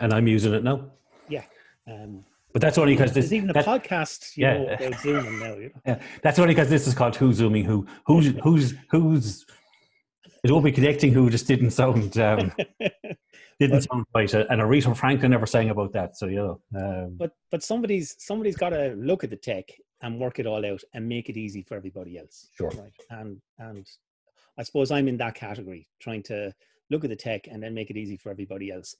and 0.00 0.12
I'm 0.12 0.26
using 0.26 0.54
it 0.54 0.64
now. 0.64 0.90
Yeah. 1.28 1.44
Um, 1.86 2.24
but 2.52 2.62
that's 2.62 2.78
only 2.78 2.94
because 2.94 3.12
there's 3.12 3.32
even 3.32 3.50
a 3.50 3.52
that, 3.52 3.66
podcast, 3.66 4.36
you 4.36 4.44
yeah. 4.44 4.58
know, 4.58 4.68
about 4.68 5.00
Zooming 5.00 5.38
now. 5.40 5.54
You 5.54 5.70
know? 5.74 5.80
Yeah, 5.86 6.00
that's 6.22 6.38
only 6.38 6.54
because 6.54 6.70
this 6.70 6.86
is 6.86 6.94
called 6.94 7.16
Who's 7.16 7.36
Zooming 7.36 7.64
Who. 7.64 7.86
Who's 8.06 8.26
who's 8.42 8.74
who's 8.90 9.44
it 10.44 10.50
won't 10.50 10.64
be 10.64 10.72
connecting 10.72 11.12
who 11.12 11.30
just 11.30 11.48
didn't 11.48 11.70
sound 11.70 12.16
um, 12.18 12.52
didn't 13.58 13.70
but, 13.70 13.82
sound 13.82 14.06
right. 14.14 14.32
And 14.34 14.60
Aretha 14.60 14.96
Franklin 14.96 15.32
never 15.32 15.46
sang 15.46 15.70
about 15.70 15.92
that. 15.94 16.16
So 16.16 16.26
you 16.26 16.36
know. 16.36 16.60
Um, 16.76 17.16
but 17.18 17.32
but 17.50 17.62
somebody's 17.62 18.14
somebody's 18.18 18.56
got 18.56 18.70
to 18.70 18.94
look 18.96 19.24
at 19.24 19.30
the 19.30 19.36
tech 19.36 19.64
and 20.04 20.20
work 20.20 20.38
it 20.38 20.46
all 20.46 20.64
out 20.66 20.82
and 20.92 21.08
make 21.08 21.30
it 21.30 21.36
easy 21.38 21.62
for 21.62 21.74
everybody 21.76 22.18
else. 22.18 22.48
Sure. 22.56 22.70
Right. 22.70 22.92
And 23.10 23.40
and 23.58 23.88
I 24.58 24.62
suppose 24.62 24.90
I'm 24.90 25.08
in 25.08 25.16
that 25.16 25.34
category, 25.34 25.88
trying 25.98 26.22
to 26.24 26.52
look 26.90 27.04
at 27.04 27.10
the 27.10 27.16
tech 27.16 27.48
and 27.50 27.62
then 27.62 27.74
make 27.74 27.90
it 27.90 27.96
easy 27.96 28.18
for 28.18 28.30
everybody 28.30 28.70
else. 28.70 28.94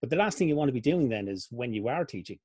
But 0.00 0.10
the 0.10 0.16
last 0.16 0.38
thing 0.38 0.48
you 0.48 0.56
want 0.56 0.68
to 0.68 0.80
be 0.80 0.80
doing 0.80 1.08
then 1.08 1.28
is 1.28 1.48
when 1.50 1.74
you 1.74 1.88
are 1.88 2.04
teaching, 2.04 2.38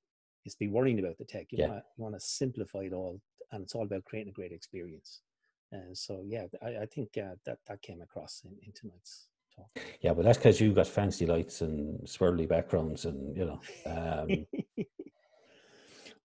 is 0.45 0.55
be 0.55 0.67
worrying 0.67 0.99
about 0.99 1.17
the 1.17 1.23
tech. 1.23 1.47
You, 1.51 1.59
yeah. 1.59 1.67
want, 1.69 1.83
you 1.97 2.03
want 2.03 2.15
to 2.15 2.19
simplify 2.19 2.79
it 2.79 2.93
all, 2.93 3.21
and 3.51 3.63
it's 3.63 3.73
all 3.73 3.83
about 3.83 4.03
creating 4.03 4.31
a 4.31 4.33
great 4.33 4.51
experience. 4.51 5.21
And 5.71 5.97
so, 5.97 6.21
yeah, 6.27 6.45
I, 6.61 6.81
I 6.81 6.85
think 6.85 7.17
uh, 7.17 7.35
that 7.45 7.59
that 7.67 7.81
came 7.81 8.01
across 8.01 8.41
in, 8.43 8.51
in 8.65 8.73
tonight's 8.73 9.27
talk. 9.55 9.69
Yeah, 10.01 10.13
but 10.13 10.25
that's 10.25 10.37
because 10.37 10.59
you 10.59 10.73
got 10.73 10.87
fancy 10.87 11.25
lights 11.25 11.61
and 11.61 12.01
swirly 12.01 12.47
backgrounds, 12.47 13.05
and 13.05 13.37
you 13.37 13.45
know. 13.45 13.61
Um... 13.85 14.45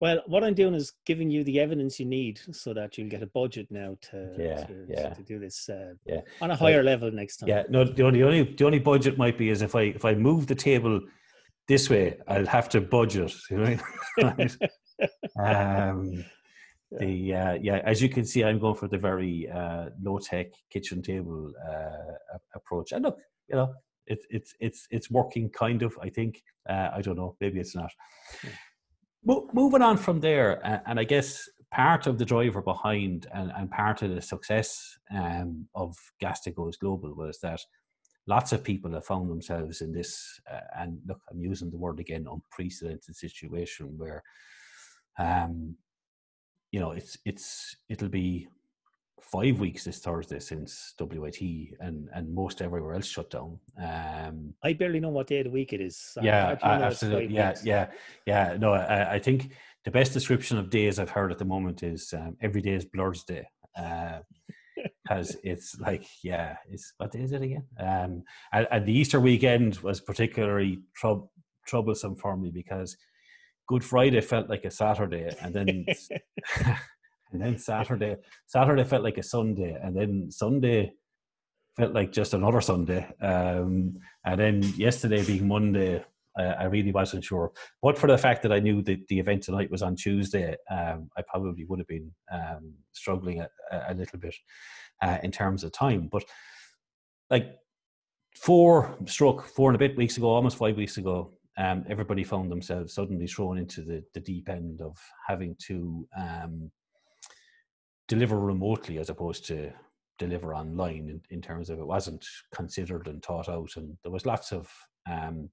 well, 0.01 0.21
what 0.27 0.45
I'm 0.45 0.55
doing 0.55 0.75
is 0.75 0.93
giving 1.07 1.31
you 1.31 1.43
the 1.45 1.59
evidence 1.61 1.99
you 1.99 2.07
need 2.07 2.41
so 2.53 2.73
that 2.75 2.97
you'll 2.97 3.09
get 3.09 3.23
a 3.23 3.27
budget 3.27 3.67
now 3.71 3.97
to 4.11 4.35
yeah 4.39 4.65
to, 4.65 4.87
yeah 4.89 5.09
to 5.11 5.23
do 5.23 5.39
this 5.39 5.69
uh, 5.69 5.95
yeah 6.07 6.21
on 6.41 6.51
a 6.51 6.57
higher 6.57 6.83
level 6.83 7.11
next 7.11 7.39
time. 7.39 7.49
Yeah, 7.49 7.65
no, 7.69 7.85
the 7.85 8.05
only, 8.05 8.21
the 8.21 8.27
only 8.27 8.43
the 8.43 8.65
only 8.65 8.79
budget 8.79 9.19
might 9.19 9.37
be 9.37 9.51
is 9.51 9.63
if 9.63 9.75
I 9.75 9.83
if 9.83 10.05
I 10.05 10.15
move 10.15 10.47
the 10.47 10.55
table 10.55 11.01
this 11.67 11.91
way, 11.91 12.19
I'll 12.29 12.47
have 12.47 12.69
to 12.71 12.81
budget. 12.81 13.35
You 13.51 13.79
know. 14.19 14.47
um, 15.39 16.25
the 16.91 17.35
uh, 17.35 17.53
yeah 17.61 17.81
as 17.85 18.01
you 18.01 18.09
can 18.09 18.25
see 18.25 18.43
i'm 18.43 18.59
going 18.59 18.75
for 18.75 18.89
the 18.89 18.97
very 18.97 19.49
uh, 19.51 19.91
low 20.03 20.19
tech 20.19 20.47
kitchen 20.71 21.03
table 21.03 21.53
uh, 21.71 22.39
approach 22.55 22.93
and 22.93 23.05
look 23.05 23.19
you 23.49 23.57
know 23.57 23.75
it's 24.07 24.27
it's 24.31 24.55
it's 24.61 24.87
it's 24.91 25.11
working 25.11 25.51
kind 25.51 25.83
of 25.83 25.97
i 26.03 26.09
think 26.09 26.43
uh, 26.69 26.89
i 26.95 27.03
don't 27.03 27.17
know 27.17 27.37
maybe 27.41 27.61
it's 27.61 27.77
not 27.77 27.91
Mo- 29.25 29.49
moving 29.53 29.83
on 29.83 29.97
from 29.97 30.21
there 30.21 30.61
and 30.87 30.99
i 30.99 31.05
guess 31.05 31.49
part 31.73 32.07
of 32.07 32.19
the 32.19 32.25
driver 32.25 32.63
behind 32.63 33.27
and, 33.35 33.53
and 33.57 33.71
part 33.71 34.03
of 34.03 34.15
the 34.15 34.23
success 34.23 34.97
um, 35.15 35.67
of 35.75 35.95
GASTA 36.23 36.55
Goes 36.55 36.79
global 36.79 37.15
was 37.15 37.39
that 37.41 37.61
lots 38.27 38.53
of 38.53 38.65
people 38.65 38.93
have 38.93 39.05
found 39.05 39.29
themselves 39.29 39.83
in 39.83 39.93
this 39.93 40.41
uh, 40.51 40.61
and 40.79 40.99
look 41.07 41.21
i'm 41.31 41.41
using 41.41 41.71
the 41.71 41.77
word 41.77 42.01
again 42.01 42.27
unprecedented 42.31 43.15
situation 43.15 43.99
where 43.99 44.23
um, 45.19 45.77
you 46.71 46.81
know, 46.81 46.93
it's 46.93 47.17
it's 47.25 47.77
it'll 47.89 48.09
be 48.09 48.49
five 49.21 49.61
weeks 49.61 49.85
this 49.85 49.99
Thursday 49.99 50.39
since 50.39 50.95
WIT 50.99 51.41
and 51.81 52.09
and 52.15 52.35
most 52.35 52.63
everywhere 52.63 52.95
else 52.95 53.07
shut 53.07 53.31
down. 53.31 53.59
Um, 53.81 54.55
I 54.63 54.73
barely 54.73 55.01
know 55.01 55.11
what 55.11 55.27
day 55.27 55.39
of 55.41 55.45
the 55.45 55.51
week 55.51 55.73
it 55.73 55.81
is. 55.81 56.17
yeah, 56.23 56.57
absolutely. 56.63 57.35
Yeah, 57.35 57.51
weeks? 57.51 57.65
yeah, 57.65 57.89
yeah. 58.27 58.57
No, 58.59 58.73
I, 58.73 59.15
I, 59.15 59.19
think 59.19 59.53
the 59.85 59.91
best 59.91 60.13
description 60.13 60.59
of 60.59 60.71
days 60.71 60.99
I've 60.99 61.11
heard 61.11 61.33
at 61.33 61.39
the 61.39 61.45
moment 61.45 61.83
is 61.83 62.13
um, 62.13 62.37
every 62.41 62.61
day 62.61 62.75
is 62.75 62.85
Blursday. 62.85 63.45
because 63.75 65.35
uh, 65.35 65.39
it's 65.45 65.79
like 65.81 66.05
yeah 66.23 66.57
it's 66.69 66.93
what 66.99 67.13
day 67.13 67.21
is 67.21 67.33
it 67.33 67.43
again 67.43 67.65
um 67.81 68.23
and, 68.53 68.67
and 68.71 68.87
the 68.87 68.93
easter 68.93 69.21
weekend 69.21 69.77
was 69.79 70.01
particularly 70.01 70.79
trou- 70.97 71.29
troublesome 71.67 72.17
for 72.17 72.37
me 72.37 72.51
because 72.51 72.97
Good 73.69 73.85
Friday 73.85 74.23
felt 74.23 74.49
like 74.49 74.65
a 74.65 74.71
Saturday, 74.71 75.31
and 75.43 75.55
then 75.55 75.87
and 77.33 77.43
then 77.43 77.59
Saturday 77.59 78.17
Saturday 78.47 78.85
felt 78.85 79.05
like 79.05 79.19
a 79.19 79.23
Sunday, 79.23 79.77
and 79.83 79.97
then 79.97 80.31
Sunday 80.31 80.93
felt 81.77 81.93
like 81.93 82.13
just 82.13 82.35
another 82.35 82.61
Sunday, 82.61 83.07
um, 83.21 83.97
and 84.25 84.41
then 84.41 84.63
yesterday 84.77 85.25
being 85.25 85.49
Monday. 85.49 86.05
I 86.41 86.67
really 86.67 86.93
wasn't 86.93 87.25
sure, 87.25 87.51
but 87.83 87.99
for 87.99 88.07
the 88.07 88.17
fact 88.17 88.43
that 88.43 88.53
I 88.53 88.61
knew 88.61 88.81
that 88.83 89.09
the 89.09 89.19
event 89.19 89.43
tonight 89.43 89.73
was 89.73 89.83
on 89.83 89.97
Tuesday, 89.97 90.55
um, 90.71 91.11
I 91.17 91.23
probably 91.29 91.65
would 91.65 91.81
have 91.81 91.89
been 91.89 92.13
um, 92.33 92.75
struggling 92.93 93.41
a, 93.41 93.49
a, 93.73 93.93
little 93.93 94.21
bit 94.21 94.37
uh, 95.03 95.19
in 95.25 95.33
terms 95.33 95.65
of 95.65 95.73
time. 95.73 96.09
But 96.13 96.23
like 97.29 97.57
four 98.37 98.97
stroke 99.07 99.47
four 99.47 99.71
and 99.71 99.75
a 99.75 99.79
bit 99.79 99.97
weeks 99.97 100.17
ago, 100.17 100.29
almost 100.29 100.59
five 100.59 100.77
weeks 100.77 100.97
ago, 100.97 101.33
um, 101.59 101.85
everybody 101.89 102.23
found 102.23 102.51
themselves 102.51 102.95
suddenly 102.95 103.27
thrown 103.27 103.59
into 103.59 103.83
the, 103.83 104.05
the 104.15 104.21
deep 104.21 104.49
end 104.49 104.81
of 104.81 104.97
having 105.27 105.57
to 105.67 106.07
um, 106.17 106.71
deliver 108.09 108.41
remotely 108.41 108.99
as 108.99 109.11
opposed 109.11 109.47
to 109.47 109.71
deliver 110.19 110.55
online 110.55 111.09
in, 111.09 111.21
in, 111.31 111.41
terms 111.41 111.71
of 111.71 111.79
it 111.79 111.87
wasn't 111.87 112.27
considered 112.53 113.07
and 113.07 113.23
thought 113.23 113.49
out. 113.49 113.71
And 113.77 113.97
there 114.03 114.11
was 114.11 114.27
lots 114.27 114.51
of 114.53 114.69
um, 115.09 115.49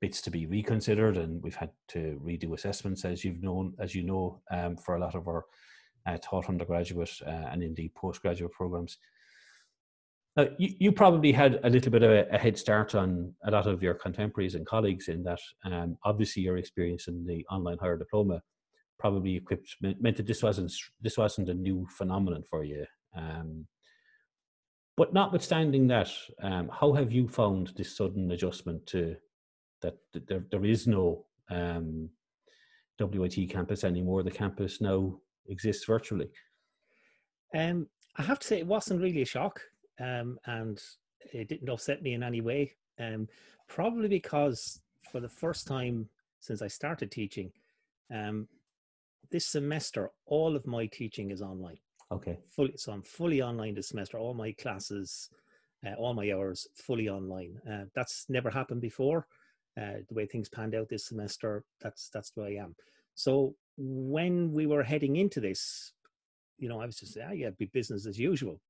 bits 0.00 0.20
to 0.22 0.30
be 0.30 0.46
reconsidered 0.46 1.16
and 1.16 1.42
we've 1.42 1.56
had 1.56 1.70
to 1.88 2.20
redo 2.24 2.54
assessments 2.54 3.04
as 3.04 3.24
you've 3.24 3.42
known 3.42 3.74
as 3.80 3.94
you 3.94 4.02
know 4.02 4.40
um, 4.50 4.76
for 4.76 4.96
a 4.96 5.00
lot 5.00 5.14
of 5.14 5.26
our 5.26 5.44
uh, 6.06 6.18
taught 6.22 6.48
undergraduate 6.48 7.10
uh, 7.26 7.48
and 7.50 7.62
indeed 7.62 7.94
postgraduate 7.94 8.52
programs. 8.52 8.98
Now, 10.36 10.48
you, 10.58 10.74
you 10.78 10.92
probably 10.92 11.32
had 11.32 11.60
a 11.62 11.70
little 11.70 11.92
bit 11.92 12.02
of 12.02 12.10
a, 12.10 12.26
a, 12.30 12.38
head 12.38 12.58
start 12.58 12.94
on 12.94 13.32
a 13.44 13.50
lot 13.52 13.66
of 13.66 13.82
your 13.82 13.94
contemporaries 13.94 14.56
and 14.56 14.66
colleagues 14.66 15.08
in 15.08 15.22
that 15.22 15.38
um, 15.64 15.96
obviously 16.04 16.42
your 16.42 16.56
experience 16.56 17.06
in 17.06 17.24
the 17.24 17.46
online 17.50 17.78
higher 17.78 17.96
diploma 17.96 18.42
probably 19.04 19.36
equipped 19.36 19.76
meant, 19.80 20.16
that 20.16 20.26
this 20.26 20.42
wasn't 20.42 20.72
this 21.00 21.18
wasn't 21.18 21.48
a 21.48 21.54
new 21.54 21.86
phenomenon 21.98 22.42
for 22.50 22.64
you 22.64 22.84
um, 23.16 23.66
but 24.96 25.12
notwithstanding 25.12 25.88
that, 25.88 26.10
um, 26.42 26.70
how 26.72 26.92
have 26.92 27.10
you 27.10 27.26
found 27.26 27.72
this 27.76 27.96
sudden 27.96 28.30
adjustment 28.30 28.86
to 28.88 29.16
that 29.82 29.96
there, 30.12 30.44
there 30.50 30.64
is 30.64 30.86
no 30.86 31.26
um, 31.50 32.10
WIT 33.00 33.50
campus 33.50 33.82
anymore? 33.82 34.22
The 34.22 34.30
campus 34.30 34.80
now 34.80 35.18
exists 35.48 35.84
virtually. 35.84 36.30
Um, 37.54 37.88
I 38.16 38.22
have 38.22 38.38
to 38.38 38.46
say, 38.46 38.58
it 38.58 38.66
wasn't 38.66 39.00
really 39.00 39.22
a 39.22 39.26
shock, 39.26 39.60
um, 40.00 40.38
and 40.46 40.80
it 41.32 41.48
didn't 41.48 41.68
upset 41.68 42.02
me 42.02 42.14
in 42.14 42.22
any 42.22 42.40
way. 42.40 42.74
Um, 43.00 43.28
probably 43.68 44.06
because 44.06 44.80
for 45.10 45.18
the 45.18 45.28
first 45.28 45.66
time 45.66 46.08
since 46.38 46.62
I 46.62 46.68
started 46.68 47.10
teaching, 47.10 47.50
um, 48.14 48.46
this 49.34 49.48
semester, 49.48 50.12
all 50.26 50.54
of 50.54 50.64
my 50.64 50.86
teaching 50.86 51.32
is 51.32 51.42
online. 51.42 51.76
Okay. 52.12 52.38
Fully, 52.50 52.74
so 52.76 52.92
I'm 52.92 53.02
fully 53.02 53.42
online 53.42 53.74
this 53.74 53.88
semester. 53.88 54.16
All 54.16 54.32
my 54.32 54.52
classes, 54.52 55.28
uh, 55.84 55.94
all 55.94 56.14
my 56.14 56.30
hours, 56.32 56.68
fully 56.76 57.08
online. 57.08 57.60
Uh, 57.68 57.86
that's 57.96 58.26
never 58.28 58.48
happened 58.48 58.80
before. 58.80 59.26
Uh, 59.76 59.94
the 60.08 60.14
way 60.14 60.24
things 60.24 60.48
panned 60.48 60.76
out 60.76 60.88
this 60.88 61.06
semester, 61.06 61.64
that's 61.80 62.10
that's 62.14 62.30
the 62.30 62.42
way 62.42 62.58
I 62.60 62.62
am. 62.62 62.76
So 63.16 63.56
when 63.76 64.52
we 64.52 64.66
were 64.66 64.84
heading 64.84 65.16
into 65.16 65.40
this, 65.40 65.94
you 66.56 66.68
know, 66.68 66.80
I 66.80 66.86
was 66.86 67.00
just, 67.00 67.18
ah, 67.20 67.32
yeah, 67.32 67.50
be 67.58 67.66
business 67.66 68.06
as 68.06 68.20
usual. 68.20 68.60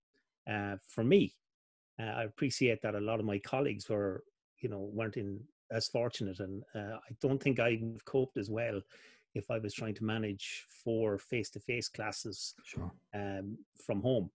Uh, 0.50 0.76
for 0.88 1.04
me, 1.04 1.34
uh, 2.00 2.14
I 2.20 2.22
appreciate 2.24 2.80
that 2.80 2.94
a 2.94 3.00
lot 3.00 3.20
of 3.20 3.26
my 3.26 3.38
colleagues 3.38 3.90
were, 3.90 4.24
you 4.60 4.70
know, 4.70 4.88
weren't 4.94 5.18
in 5.18 5.40
as 5.70 5.88
fortunate, 5.88 6.40
and 6.40 6.62
uh, 6.74 6.96
I 7.06 7.10
don't 7.20 7.42
think 7.42 7.60
I've 7.60 8.02
coped 8.06 8.38
as 8.38 8.48
well 8.48 8.80
if 9.34 9.50
I 9.50 9.58
was 9.58 9.74
trying 9.74 9.94
to 9.94 10.04
manage 10.04 10.64
four 10.68 11.18
face-to-face 11.18 11.88
classes 11.88 12.54
sure. 12.64 12.92
um, 13.14 13.58
from 13.84 14.00
home. 14.00 14.30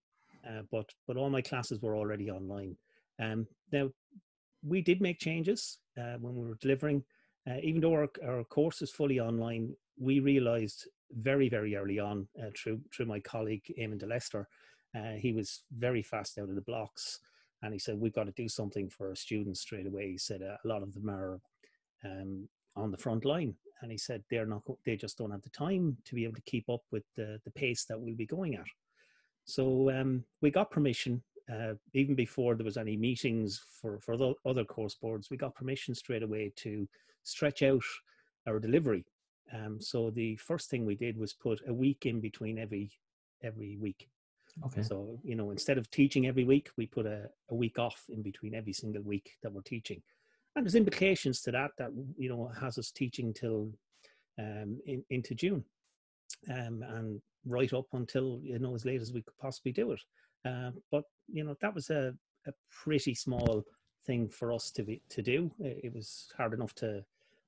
Uh, 0.47 0.61
but 0.71 0.89
but 1.07 1.17
all 1.17 1.29
my 1.29 1.41
classes 1.41 1.81
were 1.81 1.95
already 1.95 2.29
online. 2.31 2.75
Um, 3.19 3.47
now 3.71 3.89
we 4.63 4.81
did 4.81 5.01
make 5.01 5.19
changes 5.19 5.79
uh, 5.97 6.17
when 6.19 6.35
we 6.35 6.47
were 6.47 6.57
delivering. 6.61 7.03
Uh, 7.49 7.57
even 7.63 7.81
though 7.81 7.93
our, 7.93 8.09
our 8.25 8.43
course 8.43 8.81
is 8.81 8.91
fully 8.91 9.19
online, 9.19 9.73
we 9.97 10.19
realised 10.19 10.87
very 11.11 11.49
very 11.49 11.75
early 11.75 11.99
on 11.99 12.27
uh, 12.41 12.49
through 12.55 12.79
through 12.93 13.05
my 13.05 13.19
colleague 13.19 13.63
Eamonn 13.77 13.97
de 13.97 14.05
Leastar, 14.05 14.45
uh, 14.95 15.17
he 15.17 15.33
was 15.33 15.63
very 15.77 16.03
fast 16.03 16.37
out 16.37 16.49
of 16.49 16.55
the 16.55 16.61
blocks, 16.61 17.19
and 17.61 17.73
he 17.73 17.79
said 17.79 17.99
we've 17.99 18.13
got 18.13 18.25
to 18.25 18.31
do 18.31 18.47
something 18.47 18.89
for 18.89 19.09
our 19.09 19.15
students 19.15 19.61
straight 19.61 19.87
away. 19.87 20.11
He 20.11 20.17
said 20.17 20.41
uh, 20.41 20.55
a 20.63 20.67
lot 20.67 20.83
of 20.83 20.93
them 20.93 21.09
are 21.09 21.41
um, 22.05 22.47
on 22.75 22.91
the 22.91 22.97
front 22.97 23.25
line 23.25 23.55
and 23.81 23.91
he 23.91 23.97
said 23.97 24.23
they're 24.29 24.45
not 24.45 24.63
they 24.85 24.95
just 24.95 25.17
don't 25.17 25.31
have 25.31 25.41
the 25.41 25.49
time 25.49 25.97
to 26.05 26.15
be 26.15 26.23
able 26.23 26.35
to 26.35 26.41
keep 26.41 26.69
up 26.69 26.81
with 26.91 27.03
the, 27.15 27.39
the 27.45 27.51
pace 27.51 27.85
that 27.85 27.99
we'll 27.99 28.15
be 28.15 28.25
going 28.25 28.55
at. 28.55 28.65
So 29.45 29.89
um, 29.91 30.23
we 30.41 30.51
got 30.51 30.71
permission 30.71 31.23
uh, 31.51 31.73
even 31.93 32.15
before 32.15 32.55
there 32.55 32.65
was 32.65 32.77
any 32.77 32.95
meetings 32.95 33.61
for 33.81 33.99
for 33.99 34.17
the 34.17 34.33
other 34.45 34.63
course 34.63 34.95
boards 34.95 35.29
we 35.29 35.37
got 35.37 35.55
permission 35.55 35.95
straight 35.95 36.23
away 36.23 36.51
to 36.57 36.87
stretch 37.23 37.63
out 37.63 37.83
our 38.47 38.59
delivery. 38.59 39.05
Um, 39.53 39.81
so 39.81 40.11
the 40.11 40.35
first 40.35 40.69
thing 40.69 40.85
we 40.85 40.95
did 40.95 41.17
was 41.17 41.33
put 41.33 41.59
a 41.67 41.73
week 41.73 42.05
in 42.05 42.19
between 42.19 42.59
every 42.59 42.91
every 43.41 43.77
week. 43.77 44.09
Okay. 44.65 44.83
So 44.83 45.19
you 45.23 45.35
know 45.35 45.51
instead 45.51 45.77
of 45.77 45.89
teaching 45.89 46.27
every 46.27 46.43
week 46.43 46.69
we 46.77 46.85
put 46.85 47.05
a, 47.05 47.29
a 47.49 47.55
week 47.55 47.79
off 47.79 48.03
in 48.09 48.21
between 48.21 48.53
every 48.53 48.73
single 48.73 49.01
week 49.01 49.37
that 49.41 49.51
we're 49.51 49.61
teaching 49.61 50.01
and 50.55 50.65
there's 50.65 50.75
implications 50.75 51.41
to 51.41 51.51
that 51.51 51.71
that 51.77 51.91
you 52.17 52.29
know 52.29 52.51
has 52.59 52.77
us 52.77 52.91
teaching 52.91 53.33
till 53.33 53.71
um, 54.37 54.79
in, 54.85 55.03
into 55.09 55.35
June, 55.35 55.63
um, 56.49 56.83
and 56.87 57.21
right 57.45 57.73
up 57.73 57.87
until 57.93 58.39
you 58.43 58.59
know 58.59 58.75
as 58.75 58.85
late 58.85 59.01
as 59.01 59.13
we 59.13 59.21
could 59.21 59.37
possibly 59.37 59.71
do 59.71 59.91
it. 59.91 60.01
Uh, 60.45 60.71
but 60.91 61.03
you 61.31 61.43
know 61.43 61.55
that 61.61 61.73
was 61.73 61.89
a, 61.89 62.13
a 62.47 62.51
pretty 62.83 63.13
small 63.13 63.65
thing 64.05 64.29
for 64.29 64.51
us 64.51 64.71
to 64.71 64.83
be 64.83 65.01
to 65.09 65.21
do. 65.21 65.51
It, 65.59 65.81
it 65.85 65.93
was 65.93 66.31
hard 66.37 66.53
enough 66.53 66.73
to, 66.75 67.03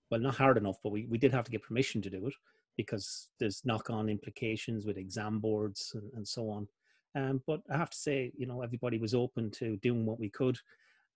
well, 0.09 0.19
not 0.19 0.35
hard 0.35 0.57
enough, 0.57 0.77
but 0.83 0.91
we, 0.91 1.05
we 1.05 1.17
did 1.17 1.33
have 1.33 1.45
to 1.45 1.51
get 1.51 1.63
permission 1.63 2.01
to 2.01 2.09
do 2.09 2.27
it 2.27 2.33
because 2.77 3.29
there's 3.39 3.65
knock-on 3.65 4.09
implications 4.09 4.85
with 4.85 4.97
exam 4.97 5.39
boards 5.39 5.91
and, 5.95 6.11
and 6.15 6.27
so 6.27 6.49
on. 6.49 6.67
Um, 7.15 7.41
but 7.45 7.61
I 7.69 7.77
have 7.77 7.89
to 7.89 7.97
say, 7.97 8.31
you 8.37 8.45
know, 8.45 8.61
everybody 8.61 8.97
was 8.97 9.13
open 9.13 9.51
to 9.51 9.77
doing 9.77 10.05
what 10.05 10.19
we 10.19 10.29
could. 10.29 10.57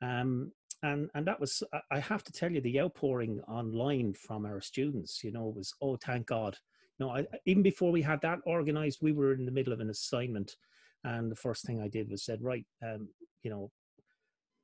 Um, 0.02 0.52
and 0.84 1.10
and 1.16 1.26
that 1.28 1.40
was 1.40 1.64
i 1.92 2.00
have 2.00 2.24
to 2.24 2.32
tell 2.32 2.52
you 2.52 2.62
the 2.62 2.80
outpouring 2.80 3.42
online 3.48 4.14
from 4.14 4.46
our 4.46 4.62
students 4.62 5.24
you 5.24 5.32
know 5.32 5.54
was 5.56 5.74
oh 5.82 5.96
thank 5.98 6.28
god. 6.28 6.58
You 7.00 7.06
know 7.06 7.12
I, 7.12 7.26
even 7.46 7.64
before 7.64 7.92
we 7.92 8.02
had 8.02 8.22
that 8.22 8.40
organized 8.46 9.00
we 9.02 9.12
were 9.12 9.34
in 9.34 9.46
the 9.46 9.52
middle 9.52 9.74
of 9.74 9.80
an 9.80 9.90
assignment. 9.90 10.56
And 11.04 11.32
the 11.32 11.36
first 11.36 11.66
thing 11.66 11.82
i 11.82 11.88
did 11.88 12.10
was 12.10 12.24
said 12.24 12.42
right 12.42 12.66
um, 12.84 13.10
you 13.44 13.50
know 13.50 13.72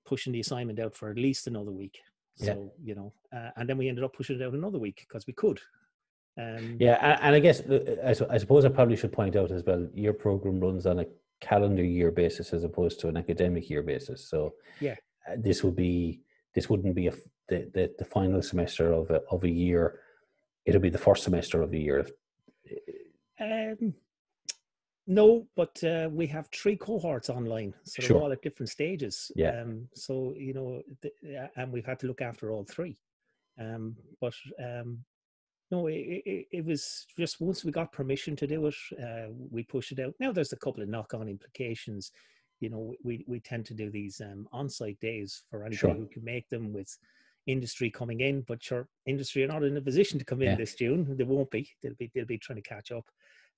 pushing 0.05 0.33
the 0.33 0.39
assignment 0.39 0.79
out 0.79 0.95
for 0.95 1.11
at 1.11 1.17
least 1.17 1.47
another 1.47 1.71
week. 1.71 1.99
So 2.35 2.45
yeah. 2.45 2.87
you 2.87 2.95
know 2.95 3.13
uh, 3.35 3.51
and 3.57 3.69
then 3.69 3.77
we 3.77 3.89
ended 3.89 4.03
up 4.03 4.13
pushing 4.13 4.39
it 4.39 4.43
out 4.43 4.53
another 4.53 4.79
week 4.79 5.05
because 5.07 5.27
we 5.27 5.33
could. 5.33 5.59
Um, 6.39 6.77
yeah 6.79 6.97
and, 7.01 7.21
and 7.23 7.35
i 7.35 7.39
guess 7.39 7.59
uh, 7.59 8.15
I 8.31 8.37
suppose 8.37 8.63
i 8.63 8.69
probably 8.69 8.95
should 8.95 9.11
point 9.11 9.35
out 9.35 9.51
as 9.51 9.65
well 9.65 9.85
your 9.93 10.13
program 10.13 10.61
runs 10.61 10.85
on 10.85 10.99
a 10.99 11.05
calendar 11.41 11.83
year 11.83 12.09
basis 12.09 12.53
as 12.53 12.63
opposed 12.63 13.01
to 13.01 13.09
an 13.09 13.17
academic 13.17 13.69
year 13.69 13.83
basis. 13.83 14.29
So 14.29 14.53
yeah 14.79 14.95
this 15.37 15.63
would 15.63 15.75
be 15.75 16.21
this 16.53 16.69
wouldn't 16.69 16.95
be 16.95 17.07
a, 17.07 17.13
the, 17.47 17.69
the, 17.73 17.93
the 17.97 18.05
final 18.05 18.41
semester 18.41 18.91
of 18.91 19.09
a, 19.09 19.21
of 19.31 19.43
a 19.43 19.49
year. 19.49 19.99
It'll 20.65 20.81
be 20.81 20.89
the 20.89 20.97
first 20.97 21.23
semester 21.23 21.61
of 21.61 21.71
the 21.71 21.79
year. 21.79 22.05
Um, 23.39 23.93
no, 25.07 25.47
but 25.55 25.83
uh, 25.83 26.09
we 26.11 26.27
have 26.27 26.47
three 26.49 26.75
cohorts 26.75 27.29
online, 27.29 27.73
so 27.83 28.01
they're 28.01 28.21
all 28.21 28.31
at 28.31 28.41
different 28.41 28.69
stages. 28.69 29.31
Yeah. 29.35 29.61
Um, 29.61 29.87
so 29.93 30.33
you 30.37 30.53
know, 30.53 30.81
the, 31.01 31.49
and 31.55 31.71
we've 31.71 31.85
had 31.85 31.99
to 31.99 32.07
look 32.07 32.21
after 32.21 32.51
all 32.51 32.63
three. 32.63 32.97
Um, 33.59 33.95
but 34.19 34.33
um, 34.63 34.99
no, 35.71 35.87
it, 35.87 36.21
it, 36.25 36.47
it, 36.51 36.65
was 36.65 37.05
just 37.17 37.41
once 37.41 37.65
we 37.65 37.71
got 37.71 37.91
permission 37.91 38.35
to 38.37 38.47
do 38.47 38.67
it, 38.67 38.75
uh, 39.01 39.31
we 39.49 39.63
pushed 39.63 39.91
it 39.91 39.99
out. 39.99 40.13
Now 40.19 40.31
there's 40.31 40.53
a 40.53 40.57
couple 40.57 40.83
of 40.83 40.89
knock-on 40.89 41.27
implications 41.27 42.11
you 42.61 42.69
know, 42.69 42.93
we, 43.03 43.25
we 43.27 43.39
tend 43.39 43.65
to 43.65 43.73
do 43.73 43.89
these 43.89 44.21
um, 44.21 44.47
on-site 44.53 44.99
days 44.99 45.43
for 45.49 45.63
anybody 45.63 45.77
sure. 45.77 45.93
who 45.93 46.05
can 46.05 46.23
make 46.23 46.47
them 46.49 46.71
with 46.71 46.95
industry 47.47 47.89
coming 47.89 48.21
in, 48.21 48.41
but 48.47 48.63
sure, 48.63 48.87
industry 49.07 49.43
are 49.43 49.47
not 49.47 49.63
in 49.63 49.75
a 49.75 49.81
position 49.81 50.19
to 50.19 50.25
come 50.25 50.41
in 50.41 50.51
yeah. 50.51 50.55
this 50.55 50.75
June. 50.75 51.17
They 51.17 51.23
won't 51.23 51.51
be. 51.51 51.67
They'll 51.81 51.95
be 51.95 52.11
they'll 52.13 52.25
be 52.25 52.37
trying 52.37 52.61
to 52.61 52.69
catch 52.69 52.91
up. 52.91 53.05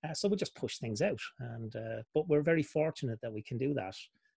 Uh, 0.04 0.13
so 0.13 0.28
we 0.28 0.38
just 0.38 0.56
push 0.56 0.78
things 0.78 1.02
out, 1.02 1.20
and 1.39 1.76
uh, 1.76 2.02
but 2.13 2.28
we're 2.28 2.42
very 2.42 2.63
fortunate 2.63 3.20
that 3.22 3.34
we 3.34 3.44
can 3.44 3.58
do 3.58 3.74
that 3.74 3.96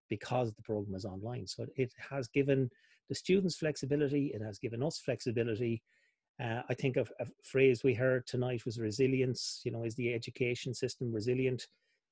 because 0.09 0.53
the 0.53 0.63
program 0.63 0.95
is 0.95 1.05
online. 1.05 1.47
So 1.47 1.67
it 1.77 1.93
has 2.11 2.29
given 2.29 2.71
the 3.09 3.15
students 3.15 3.57
flexibility. 3.57 4.33
It 4.35 4.43
has 4.43 4.59
given 4.59 4.83
us 4.83 4.99
flexibility. 4.99 5.83
Uh, 6.43 6.63
I 6.69 6.75
think 6.75 6.97
a, 6.97 7.07
a 7.21 7.27
phrase 7.45 7.83
we 7.83 7.95
heard 7.95 8.27
tonight 8.27 8.67
was 8.67 8.79
resilience. 8.79 9.63
You 9.65 9.73
know, 9.73 9.85
is 9.85 9.95
the 9.95 10.13
education 10.13 10.75
system 10.75 11.13
resilient? 11.13 11.67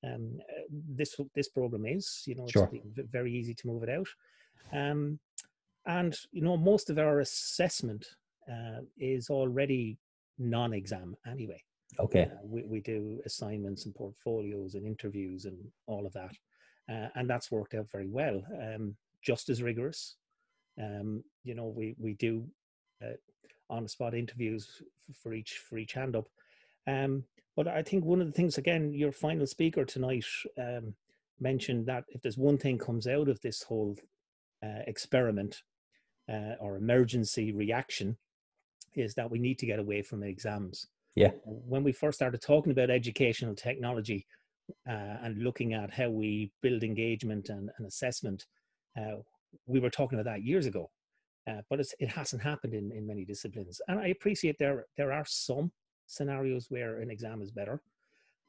Um, 0.05 0.39
this 0.71 1.17
this 1.35 1.49
program 1.49 1.87
is. 1.87 2.23
You 2.27 2.37
know, 2.37 2.47
it's 2.47 3.11
very 3.11 3.33
easy 3.33 3.55
to 3.55 3.67
move 3.67 3.83
it 3.83 3.91
out. 3.91 4.09
Um, 4.73 5.19
and 5.87 6.17
you 6.33 6.43
know, 6.43 6.57
most 6.57 6.91
of 6.91 6.99
our 6.99 7.21
assessment 7.21 8.07
uh, 8.51 8.81
is 8.99 9.31
already 9.31 9.99
non-exam 10.39 11.17
anyway. 11.31 11.63
Okay. 12.01 12.23
Uh, 12.23 12.37
we 12.43 12.63
we 12.65 12.81
do 12.81 13.21
assignments 13.25 13.85
and 13.85 13.95
portfolios 13.95 14.75
and 14.75 14.87
interviews 14.87 15.45
and 15.45 15.59
all 15.87 16.07
of 16.07 16.13
that, 16.13 16.35
uh, 16.91 17.09
and 17.15 17.29
that's 17.29 17.51
worked 17.51 17.75
out 17.75 17.91
very 17.91 18.09
well. 18.09 18.43
Um, 18.61 18.97
just 19.23 19.49
as 19.49 19.63
rigorous. 19.63 20.17
Um, 20.81 21.23
you 21.45 21.55
know, 21.55 21.69
we 21.69 21.95
we 21.99 22.15
do 22.15 22.47
uh, 23.03 23.17
on 23.71 23.85
the 23.85 23.89
spot 23.89 24.15
interviews 24.15 24.83
for 25.23 25.35
each 25.35 25.61
for 25.69 25.79
each 25.79 25.93
hand 25.93 26.17
up. 26.17 26.29
Um, 26.87 27.25
but 27.57 27.69
I 27.69 27.83
think 27.83 28.05
one 28.05 28.21
of 28.21 28.27
the 28.27 28.33
things, 28.33 28.59
again, 28.59 28.93
your 28.93 29.13
final 29.13 29.47
speaker 29.47 29.85
tonight 29.85 30.25
um, 30.59 30.95
mentioned 31.41 31.87
that 31.87 32.05
if 32.09 32.21
there's 32.23 32.39
one 32.39 32.59
thing 32.59 32.79
comes 32.79 33.07
out 33.07 33.29
of 33.29 33.41
this 33.41 33.63
whole 33.63 33.97
uh, 34.63 34.83
experiment 34.87 35.63
uh, 36.29 36.55
or 36.61 36.77
emergency 36.77 37.53
reaction, 37.53 38.17
is 38.95 39.15
that 39.15 39.31
we 39.31 39.39
need 39.39 39.59
to 39.59 39.67
get 39.67 39.79
away 39.79 40.03
from 40.03 40.23
exams. 40.23 40.87
Yeah. 41.15 41.31
When 41.45 41.85
we 41.85 41.93
first 41.93 42.19
started 42.19 42.43
talking 42.43 42.73
about 42.73 42.91
educational 42.91 43.55
technology 43.55 44.27
uh, 44.89 45.19
and 45.23 45.43
looking 45.43 45.75
at 45.75 45.93
how 45.93 46.11
we 46.11 46.51
build 46.63 46.83
engagement 46.83 47.49
and, 47.49 47.71
and 47.77 47.87
assessment, 47.87 48.47
uh, 48.99 49.17
we 49.67 49.81
were 49.81 49.91
talking 49.91 50.19
about 50.19 50.31
that 50.33 50.43
years 50.43 50.67
ago. 50.67 50.91
Uh, 51.49 51.61
but 51.69 51.79
it 51.99 52.09
hasn't 52.09 52.43
happened 52.43 52.73
in, 52.73 52.91
in 52.91 53.07
many 53.07 53.25
disciplines. 53.25 53.81
And 53.87 54.01
I 54.01 54.09
appreciate 54.09 54.57
there 54.59 54.87
there 54.97 55.13
are 55.13 55.27
some 55.27 55.73
scenarios 56.07 56.67
where 56.71 57.01
an 57.01 57.11
exam 57.11 57.43
is 57.43 57.51
better, 57.51 57.83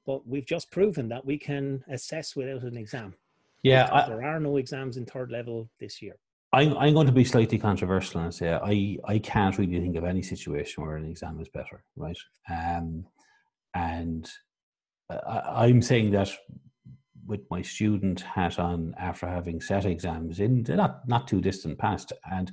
but 0.06 0.28
we've 0.28 0.46
just 0.46 0.72
proven 0.72 1.10
that 1.10 1.26
we 1.26 1.38
can 1.38 1.84
assess 1.90 2.36
without 2.36 2.64
an 2.64 2.78
exam. 2.78 3.16
Yeah, 3.64 3.90
I, 3.92 4.08
there 4.08 4.24
are 4.24 4.40
no 4.40 4.58
exams 4.58 4.98
in 4.98 5.06
third 5.06 5.32
level 5.32 5.70
this 5.80 6.02
year. 6.02 6.18
I'm, 6.54 6.78
I'm 6.78 6.94
going 6.94 7.08
to 7.08 7.14
be 7.14 7.26
slightly 7.26 7.58
controversial 7.58 8.22
and 8.22 8.34
say 8.34 8.54
I, 8.54 8.98
I 9.06 9.20
can't 9.20 9.58
really 9.58 9.80
think 9.80 9.98
of 9.98 10.06
any 10.06 10.22
situation 10.22 10.84
where 10.84 10.96
an 10.96 11.06
exam 11.06 11.42
is 11.42 11.50
better, 11.50 11.84
right? 11.98 12.18
Um, 12.50 13.06
and 13.74 14.30
I, 15.10 15.66
I'm 15.66 15.82
saying 15.82 16.12
that 16.12 16.32
with 17.28 17.42
my 17.50 17.62
student 17.62 18.22
hat 18.22 18.60
on 18.60 18.94
after 18.98 19.28
having 19.28 19.60
set 19.60 19.86
exams 19.86 20.40
in 20.40 20.64
the 20.64 20.76
not 20.76 21.08
not 21.08 21.28
too 21.28 21.42
distant 21.42 21.78
past, 21.78 22.14
and 22.32 22.52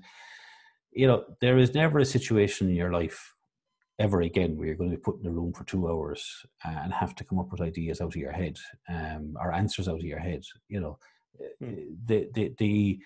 you 0.93 1.07
know 1.07 1.25
there 1.41 1.59
is 1.59 1.75
never 1.75 1.99
a 1.99 2.05
situation 2.05 2.71
in 2.71 2.75
your 2.75 2.93
life 2.93 3.35
ever 3.98 4.22
again 4.22 4.57
where 4.57 4.66
you're 4.66 4.76
going 4.76 4.90
to 4.90 4.96
be 4.96 5.02
put 5.02 5.20
in 5.20 5.26
a 5.26 5.31
room 5.31 5.52
for 5.52 5.64
two 5.64 5.88
hours 5.88 6.44
and 6.64 6.92
have 6.92 7.14
to 7.14 7.24
come 7.24 7.38
up 7.38 7.50
with 7.50 7.61
ideas 7.61 8.00
out 8.00 8.09
of 8.09 8.16
your 8.16 8.33
head 8.33 8.57
um, 8.88 9.35
or 9.40 9.52
answers 9.52 9.88
out 9.88 10.00
of 10.00 10.05
your 10.05 10.18
head. 10.18 10.42
You 10.68 10.81
know, 10.81 10.98
mm. 11.62 11.87
the 12.07 12.28
the 12.35 12.55
the 12.59 12.98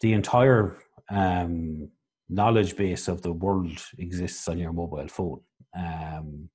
the 0.00 0.12
entire 0.12 0.78
um, 1.10 1.88
knowledge 2.28 2.76
base 2.76 3.08
of 3.08 3.22
the 3.22 3.32
world 3.32 3.78
exists 3.98 4.48
on 4.48 4.58
your 4.58 4.72
mobile 4.72 5.08
phone. 5.08 5.40
Um, 5.76 6.48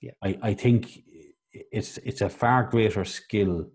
yeah. 0.00 0.12
I, 0.22 0.38
I 0.42 0.54
think 0.54 1.02
it's 1.52 1.98
it's 1.98 2.22
a 2.22 2.28
far 2.28 2.64
greater 2.64 3.04
skill 3.04 3.70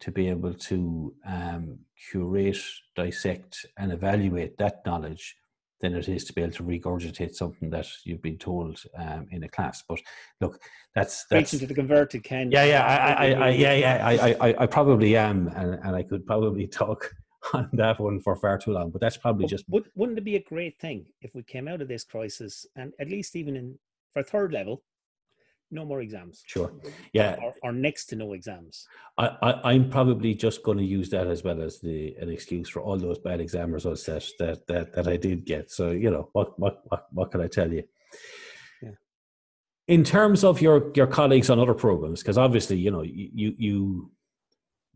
to 0.00 0.10
be 0.10 0.28
able 0.28 0.54
to 0.54 1.14
um, 1.26 1.78
curate, 2.10 2.58
dissect, 2.96 3.66
and 3.78 3.92
evaluate 3.92 4.56
that 4.58 4.84
knowledge 4.86 5.36
than 5.80 5.94
it 5.94 6.08
is 6.08 6.24
to 6.24 6.32
be 6.32 6.42
able 6.42 6.52
to 6.52 6.62
regurgitate 6.62 7.34
something 7.34 7.70
that 7.70 7.86
you've 8.04 8.22
been 8.22 8.38
told 8.38 8.82
um, 8.98 9.26
in 9.30 9.44
a 9.44 9.48
class. 9.48 9.82
But 9.88 10.00
look, 10.40 10.60
that's 10.94 11.24
that's 11.30 11.50
preaching 11.50 11.60
to 11.60 11.66
the 11.66 11.74
converted, 11.74 12.22
Ken. 12.22 12.50
Yeah, 12.50 12.64
yeah, 12.64 12.84
I, 12.84 13.12
I, 13.12 13.30
I, 13.30 13.48
yeah, 13.50 13.74
yeah. 13.74 14.06
I, 14.06 14.48
I, 14.48 14.54
I 14.60 14.66
probably 14.66 15.16
am, 15.16 15.48
and, 15.48 15.74
and 15.82 15.96
I 15.96 16.02
could 16.02 16.26
probably 16.26 16.66
talk 16.82 17.10
on 17.54 17.68
that 17.72 17.98
one 17.98 18.20
for 18.20 18.36
far 18.36 18.58
too 18.58 18.72
long. 18.72 18.90
But 18.90 19.00
that's 19.00 19.16
probably 19.16 19.46
just. 19.46 19.64
Wouldn't 19.68 20.18
it 20.18 20.24
be 20.24 20.36
a 20.36 20.42
great 20.42 20.78
thing 20.78 21.06
if 21.22 21.34
we 21.34 21.42
came 21.42 21.68
out 21.68 21.80
of 21.80 21.88
this 21.88 22.04
crisis 22.04 22.66
and 22.76 22.92
at 23.00 23.08
least 23.08 23.36
even 23.36 23.56
in 23.56 23.78
for 24.12 24.22
third 24.22 24.52
level, 24.52 24.82
no 25.70 25.84
more 25.84 26.00
exams. 26.00 26.42
Sure. 26.46 26.72
Yeah. 27.12 27.36
Or, 27.42 27.54
or 27.62 27.72
next 27.72 28.06
to 28.06 28.16
no 28.16 28.32
exams. 28.32 28.86
I, 29.18 29.26
I 29.64 29.72
am 29.74 29.90
probably 29.90 30.34
just 30.34 30.62
going 30.62 30.78
to 30.78 30.84
use 30.84 31.10
that 31.10 31.26
as 31.26 31.44
well 31.44 31.62
as 31.62 31.80
the 31.80 32.14
an 32.20 32.28
excuse 32.28 32.68
for 32.68 32.80
all 32.80 32.96
those 32.96 33.18
bad 33.18 33.40
exam 33.40 33.72
results 33.72 34.04
that 34.04 34.24
that 34.38 34.66
that, 34.66 34.94
that 34.94 35.08
I 35.08 35.16
did 35.16 35.44
get. 35.44 35.70
So 35.70 35.90
you 35.90 36.10
know 36.10 36.28
what 36.32 36.58
what 36.58 36.82
what, 36.84 37.06
what 37.12 37.30
can 37.30 37.40
I 37.40 37.46
tell 37.46 37.72
you? 37.72 37.84
Yeah. 38.82 38.90
In 39.88 40.04
terms 40.04 40.44
of 40.44 40.60
your 40.60 40.90
your 40.94 41.06
colleagues 41.06 41.50
on 41.50 41.60
other 41.60 41.74
programs, 41.74 42.20
because 42.20 42.38
obviously 42.38 42.76
you 42.76 42.90
know 42.90 43.02
you 43.02 43.54
you 43.56 44.10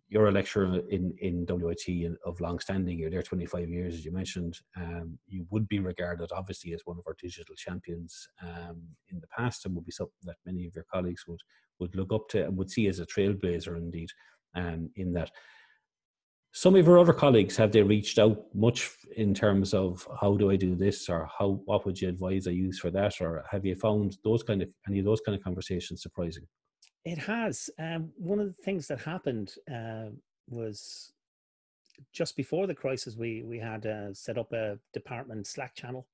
you're 0.08 0.28
a 0.28 0.32
lecturer 0.32 0.80
in 0.90 1.14
in 1.18 1.46
WIT 1.48 2.16
of 2.24 2.40
long 2.40 2.58
standing. 2.58 2.98
You're 2.98 3.10
there 3.10 3.22
25 3.22 3.68
years, 3.68 3.94
as 3.94 4.04
you 4.04 4.12
mentioned. 4.12 4.58
Um, 4.76 5.18
you 5.26 5.46
would 5.50 5.66
be 5.68 5.78
regarded, 5.78 6.30
obviously, 6.32 6.74
as 6.74 6.82
one 6.84 6.98
of 6.98 7.04
our 7.06 7.16
digital 7.20 7.54
champions 7.54 8.28
um, 8.42 8.82
in 9.08 9.20
the 9.20 9.26
past, 9.28 9.64
and 9.64 9.74
would 9.74 9.86
be 9.86 9.92
something 9.92 10.12
that 10.24 10.36
many 10.44 10.66
of 10.66 10.74
your 10.74 10.84
colleagues 10.92 11.26
would 11.26 11.40
would 11.80 11.96
look 11.96 12.12
up 12.12 12.28
to 12.28 12.44
and 12.44 12.56
would 12.56 12.70
see 12.70 12.86
as 12.86 13.00
a 13.00 13.06
trailblazer, 13.06 13.76
indeed. 13.76 14.08
Um, 14.54 14.90
in 14.94 15.12
that, 15.14 15.32
some 16.52 16.76
of 16.76 16.86
your 16.86 17.00
other 17.00 17.12
colleagues 17.12 17.56
have 17.56 17.72
they 17.72 17.82
reached 17.82 18.20
out 18.20 18.44
much 18.54 18.92
in 19.16 19.34
terms 19.34 19.74
of 19.74 20.06
how 20.20 20.36
do 20.36 20.50
I 20.50 20.56
do 20.56 20.76
this, 20.76 21.08
or 21.08 21.28
how 21.38 21.62
what 21.64 21.86
would 21.86 22.00
you 22.00 22.08
advise 22.08 22.46
I 22.46 22.50
use 22.52 22.78
for 22.78 22.90
that, 22.90 23.20
or 23.20 23.44
have 23.50 23.64
you 23.64 23.74
found 23.74 24.18
those 24.22 24.42
kind 24.42 24.62
of 24.62 24.68
any 24.86 24.98
of 24.98 25.06
those 25.06 25.20
kind 25.22 25.36
of 25.36 25.42
conversations 25.42 26.02
surprising? 26.02 26.46
It 27.04 27.18
has. 27.18 27.68
Um, 27.78 28.12
one 28.16 28.40
of 28.40 28.46
the 28.46 28.62
things 28.62 28.88
that 28.88 29.00
happened 29.00 29.54
uh, 29.70 30.10
was 30.48 31.12
just 32.12 32.36
before 32.36 32.66
the 32.66 32.74
crisis, 32.74 33.16
we 33.16 33.42
we 33.42 33.58
had 33.58 33.86
uh, 33.86 34.14
set 34.14 34.38
up 34.38 34.52
a 34.52 34.78
department 34.92 35.46
Slack 35.46 35.74
channel, 35.74 36.06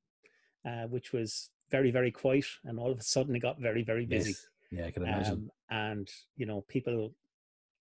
uh, 0.67 0.85
which 0.85 1.13
was 1.13 1.51
very 1.71 1.91
very 1.91 2.11
quiet, 2.11 2.47
and 2.65 2.79
all 2.79 2.91
of 2.91 2.99
a 2.99 3.03
sudden 3.03 3.37
it 3.37 3.41
got 3.41 3.61
very 3.61 3.83
very 3.83 4.05
busy. 4.07 4.31
Yes. 4.31 4.47
Yeah, 4.73 4.87
I 4.87 4.91
can 4.91 5.03
imagine. 5.05 5.33
Um, 5.33 5.51
and 5.71 6.09
you 6.37 6.47
know, 6.47 6.63
people 6.69 7.15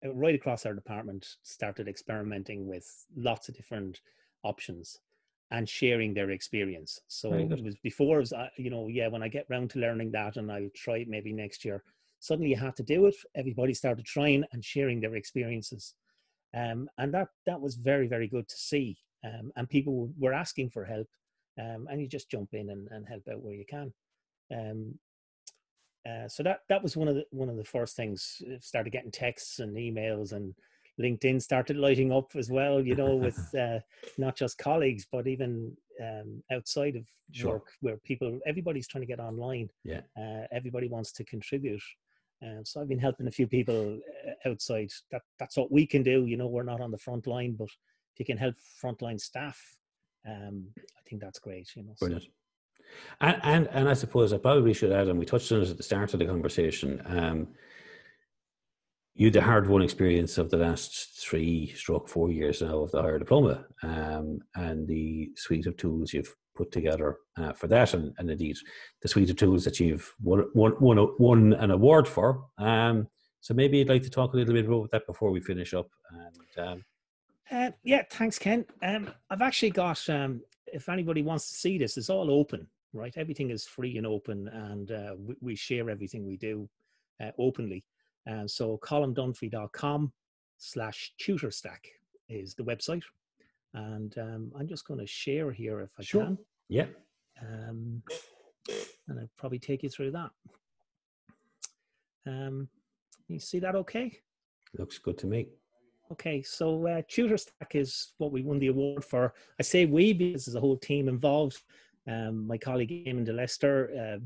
uh, 0.05 0.13
right 0.13 0.35
across 0.35 0.65
our 0.65 0.73
department 0.73 1.25
started 1.43 1.87
experimenting 1.87 2.67
with 2.67 3.05
lots 3.15 3.49
of 3.49 3.55
different 3.55 4.01
options 4.43 4.99
and 5.51 5.67
sharing 5.67 6.13
their 6.13 6.29
experience. 6.29 7.01
So 7.07 7.33
it 7.33 7.63
was 7.63 7.75
before 7.77 8.17
it 8.17 8.19
was, 8.21 8.33
uh, 8.33 8.49
you 8.55 8.69
know, 8.69 8.87
yeah, 8.87 9.07
when 9.07 9.23
I 9.23 9.27
get 9.27 9.47
round 9.49 9.71
to 9.71 9.79
learning 9.79 10.11
that, 10.11 10.37
and 10.37 10.51
I'll 10.51 10.69
try 10.75 10.97
it 10.97 11.07
maybe 11.07 11.33
next 11.33 11.65
year 11.65 11.83
suddenly 12.19 12.49
you 12.49 12.57
had 12.57 12.75
to 12.77 12.83
do 12.83 13.05
it. 13.05 13.15
Everybody 13.35 13.73
started 13.73 14.05
trying 14.05 14.43
and 14.51 14.63
sharing 14.63 14.99
their 14.99 15.15
experiences. 15.15 15.93
Um, 16.55 16.89
and 16.97 17.13
that, 17.13 17.27
that 17.45 17.61
was 17.61 17.75
very, 17.75 18.07
very 18.07 18.27
good 18.27 18.47
to 18.47 18.57
see. 18.57 18.97
Um, 19.23 19.51
and 19.55 19.69
people 19.69 20.11
were 20.17 20.33
asking 20.33 20.69
for 20.69 20.85
help. 20.85 21.07
Um, 21.59 21.87
and 21.89 22.01
you 22.01 22.07
just 22.07 22.31
jump 22.31 22.49
in 22.53 22.69
and, 22.69 22.87
and 22.91 23.07
help 23.07 23.23
out 23.31 23.41
where 23.41 23.55
you 23.55 23.65
can. 23.69 23.93
Um, 24.51 24.95
uh, 26.07 26.27
so 26.27 26.43
that 26.43 26.59
that 26.69 26.81
was 26.81 26.95
one 26.95 27.07
of 27.07 27.15
the 27.15 27.25
one 27.31 27.49
of 27.49 27.57
the 27.57 27.63
first 27.63 27.95
things. 27.95 28.41
Started 28.61 28.91
getting 28.91 29.11
texts 29.11 29.59
and 29.59 29.75
emails, 29.75 30.31
and 30.31 30.55
LinkedIn 30.99 31.41
started 31.41 31.77
lighting 31.77 32.11
up 32.11 32.31
as 32.35 32.49
well. 32.49 32.81
You 32.81 32.95
know, 32.95 33.15
with 33.17 33.37
uh, 33.55 33.79
not 34.17 34.37
just 34.37 34.57
colleagues, 34.57 35.05
but 35.11 35.27
even 35.27 35.75
um, 36.01 36.41
outside 36.51 36.95
of 36.95 37.05
sure. 37.31 37.53
work, 37.53 37.67
where 37.81 37.97
people 37.97 38.39
everybody's 38.45 38.87
trying 38.87 39.01
to 39.01 39.07
get 39.07 39.19
online. 39.19 39.69
Yeah, 39.83 40.01
uh, 40.17 40.47
everybody 40.51 40.87
wants 40.87 41.11
to 41.13 41.25
contribute, 41.25 41.81
um, 42.41 42.63
so 42.63 42.79
I've 42.79 42.89
been 42.89 42.99
helping 42.99 43.27
a 43.27 43.31
few 43.31 43.47
people 43.47 43.99
uh, 44.27 44.49
outside. 44.49 44.89
That 45.11 45.21
that's 45.39 45.57
what 45.57 45.71
we 45.71 45.85
can 45.85 46.03
do. 46.03 46.25
You 46.25 46.37
know, 46.37 46.47
we're 46.47 46.63
not 46.63 46.81
on 46.81 46.91
the 46.91 46.97
front 46.97 47.27
line, 47.27 47.55
but 47.57 47.67
if 47.67 48.19
you 48.19 48.25
can 48.25 48.37
help 48.37 48.55
frontline 48.83 49.19
staff, 49.19 49.59
um, 50.27 50.67
I 50.77 51.01
think 51.07 51.21
that's 51.21 51.39
great. 51.39 51.69
You 51.75 51.83
know, 51.83 51.95
brilliant. 51.99 52.25
And, 53.21 53.39
and 53.43 53.69
and 53.71 53.89
I 53.89 53.93
suppose 53.93 54.31
I 54.31 54.37
probably 54.37 54.73
should 54.73 54.91
add, 54.91 55.07
and 55.07 55.19
we 55.19 55.25
touched 55.25 55.51
on 55.51 55.61
it 55.61 55.69
at 55.69 55.77
the 55.77 55.83
start 55.83 56.13
of 56.13 56.19
the 56.19 56.25
conversation. 56.25 57.01
Um, 57.05 57.47
you 59.15 59.29
the 59.29 59.41
hard 59.41 59.67
won 59.67 59.81
experience 59.81 60.37
of 60.37 60.49
the 60.49 60.57
last 60.57 61.19
three 61.19 61.73
stroke 61.75 62.07
four 62.07 62.31
years 62.31 62.61
now 62.61 62.79
of 62.79 62.91
the 62.91 63.01
higher 63.01 63.19
diploma 63.19 63.65
um, 63.83 64.39
and 64.55 64.87
the 64.87 65.29
suite 65.35 65.65
of 65.65 65.75
tools 65.75 66.13
you've 66.13 66.33
put 66.59 66.71
together 66.73 67.17
uh, 67.37 67.53
for 67.53 67.67
that, 67.67 67.93
and, 67.93 68.13
and, 68.17 68.29
indeed 68.29 68.57
the 69.01 69.07
suite 69.07 69.29
of 69.29 69.37
tools 69.37 69.63
that 69.63 69.79
you've 69.79 70.13
won, 70.21 70.43
won, 70.53 70.73
won, 70.81 70.97
won 71.17 71.53
an 71.53 71.71
award 71.71 72.05
for. 72.05 72.45
Um, 72.57 73.07
so 73.39 73.53
maybe 73.53 73.77
you'd 73.77 73.87
like 73.87 74.03
to 74.03 74.09
talk 74.09 74.33
a 74.33 74.37
little 74.37 74.53
bit 74.53 74.65
about 74.65 74.91
that 74.91 75.07
before 75.07 75.31
we 75.31 75.39
finish 75.39 75.73
up. 75.73 75.89
And, 76.11 76.67
um, 76.67 76.85
uh, 77.49 77.71
yeah, 77.83 78.03
thanks, 78.11 78.37
Ken. 78.37 78.65
Um, 78.83 79.09
I've 79.29 79.41
actually 79.41 79.71
got, 79.71 80.07
um, 80.09 80.41
if 80.67 80.89
anybody 80.89 81.21
wants 81.21 81.47
to 81.47 81.55
see 81.55 81.77
this, 81.77 81.97
it's 81.97 82.09
all 82.09 82.29
open, 82.29 82.67
right? 82.91 83.13
Everything 83.15 83.51
is 83.51 83.65
free 83.65 83.97
and 83.97 84.05
open, 84.05 84.49
and 84.49 84.91
uh, 84.91 85.15
we, 85.17 85.35
we, 85.41 85.55
share 85.55 85.89
everything 85.89 86.27
we 86.27 86.35
do 86.35 86.69
uh, 87.23 87.31
openly. 87.39 87.85
And 88.25 88.51
so 88.51 88.77
colmdunphy.com 88.83 90.11
slash 90.57 91.13
tutor 91.17 91.51
stack 91.51 91.87
is 92.27 92.53
the 92.53 92.63
website. 92.63 93.03
And 93.73 94.17
um, 94.17 94.51
I'm 94.59 94.67
just 94.67 94.87
going 94.87 94.99
to 94.99 95.07
share 95.07 95.51
here 95.51 95.81
if 95.81 95.91
I 95.97 96.03
sure. 96.03 96.23
can. 96.23 96.37
Yeah. 96.69 96.85
Um, 97.41 98.03
and 99.07 99.19
I'll 99.19 99.29
probably 99.37 99.59
take 99.59 99.83
you 99.83 99.89
through 99.89 100.11
that. 100.11 100.29
Um, 102.27 102.69
you 103.27 103.39
see 103.39 103.59
that 103.59 103.75
okay? 103.75 104.19
Looks 104.77 104.99
good 104.99 105.17
to 105.19 105.27
me. 105.27 105.47
Okay, 106.11 106.41
so 106.41 106.87
uh, 106.87 107.01
Tutor 107.07 107.37
Stack 107.37 107.75
is 107.75 108.13
what 108.17 108.31
we 108.31 108.41
won 108.41 108.59
the 108.59 108.67
award 108.67 109.05
for. 109.05 109.33
I 109.59 109.63
say 109.63 109.85
we 109.85 110.13
because 110.13 110.45
there's 110.45 110.55
a 110.55 110.59
whole 110.59 110.77
team 110.77 111.07
involved. 111.07 111.61
Um, 112.07 112.47
my 112.47 112.57
colleague 112.57 113.05
Eamonn 113.05 113.25
de 113.25 113.33
Leastar, 113.33 114.17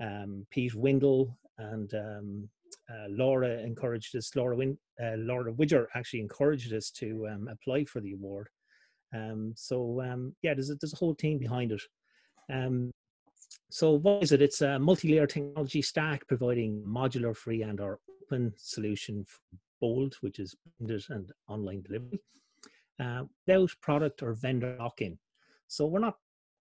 uh, 0.00 0.04
um, 0.04 0.46
Pete 0.50 0.74
Windle, 0.74 1.36
and 1.58 1.94
um, 1.94 2.48
uh, 2.90 3.06
Laura 3.08 3.60
encouraged 3.60 4.16
us. 4.16 4.34
Laura 4.34 4.56
Win, 4.56 4.76
uh, 5.00 5.16
Laura 5.16 5.52
Widger 5.52 5.88
actually 5.94 6.20
encouraged 6.20 6.72
us 6.72 6.90
to 6.90 7.28
um, 7.28 7.48
apply 7.48 7.84
for 7.84 8.00
the 8.00 8.12
award. 8.12 8.48
Um, 9.14 9.52
so 9.56 10.00
um, 10.00 10.34
yeah, 10.42 10.54
there's 10.54 10.70
a, 10.70 10.74
there's 10.76 10.92
a 10.92 10.96
whole 10.96 11.14
team 11.14 11.38
behind 11.38 11.72
it. 11.72 11.82
Um, 12.52 12.92
so 13.70 13.92
what 13.92 14.22
is 14.22 14.32
it? 14.32 14.42
It's 14.42 14.62
a 14.62 14.78
multi-layer 14.78 15.26
technology 15.26 15.82
stack 15.82 16.26
providing 16.26 16.82
modular, 16.86 17.36
free, 17.36 17.62
and 17.62 17.80
or 17.80 17.98
open 18.22 18.52
solution 18.56 19.24
for 19.26 19.58
Bold, 19.80 20.14
which 20.20 20.38
is 20.38 20.54
blended 20.78 21.04
and 21.10 21.32
online 21.48 21.82
delivery, 21.82 22.20
uh, 23.00 23.24
without 23.46 23.70
product 23.80 24.22
or 24.22 24.32
vendor 24.32 24.76
lock-in. 24.78 25.18
So 25.66 25.86
we're 25.86 25.98
not 25.98 26.16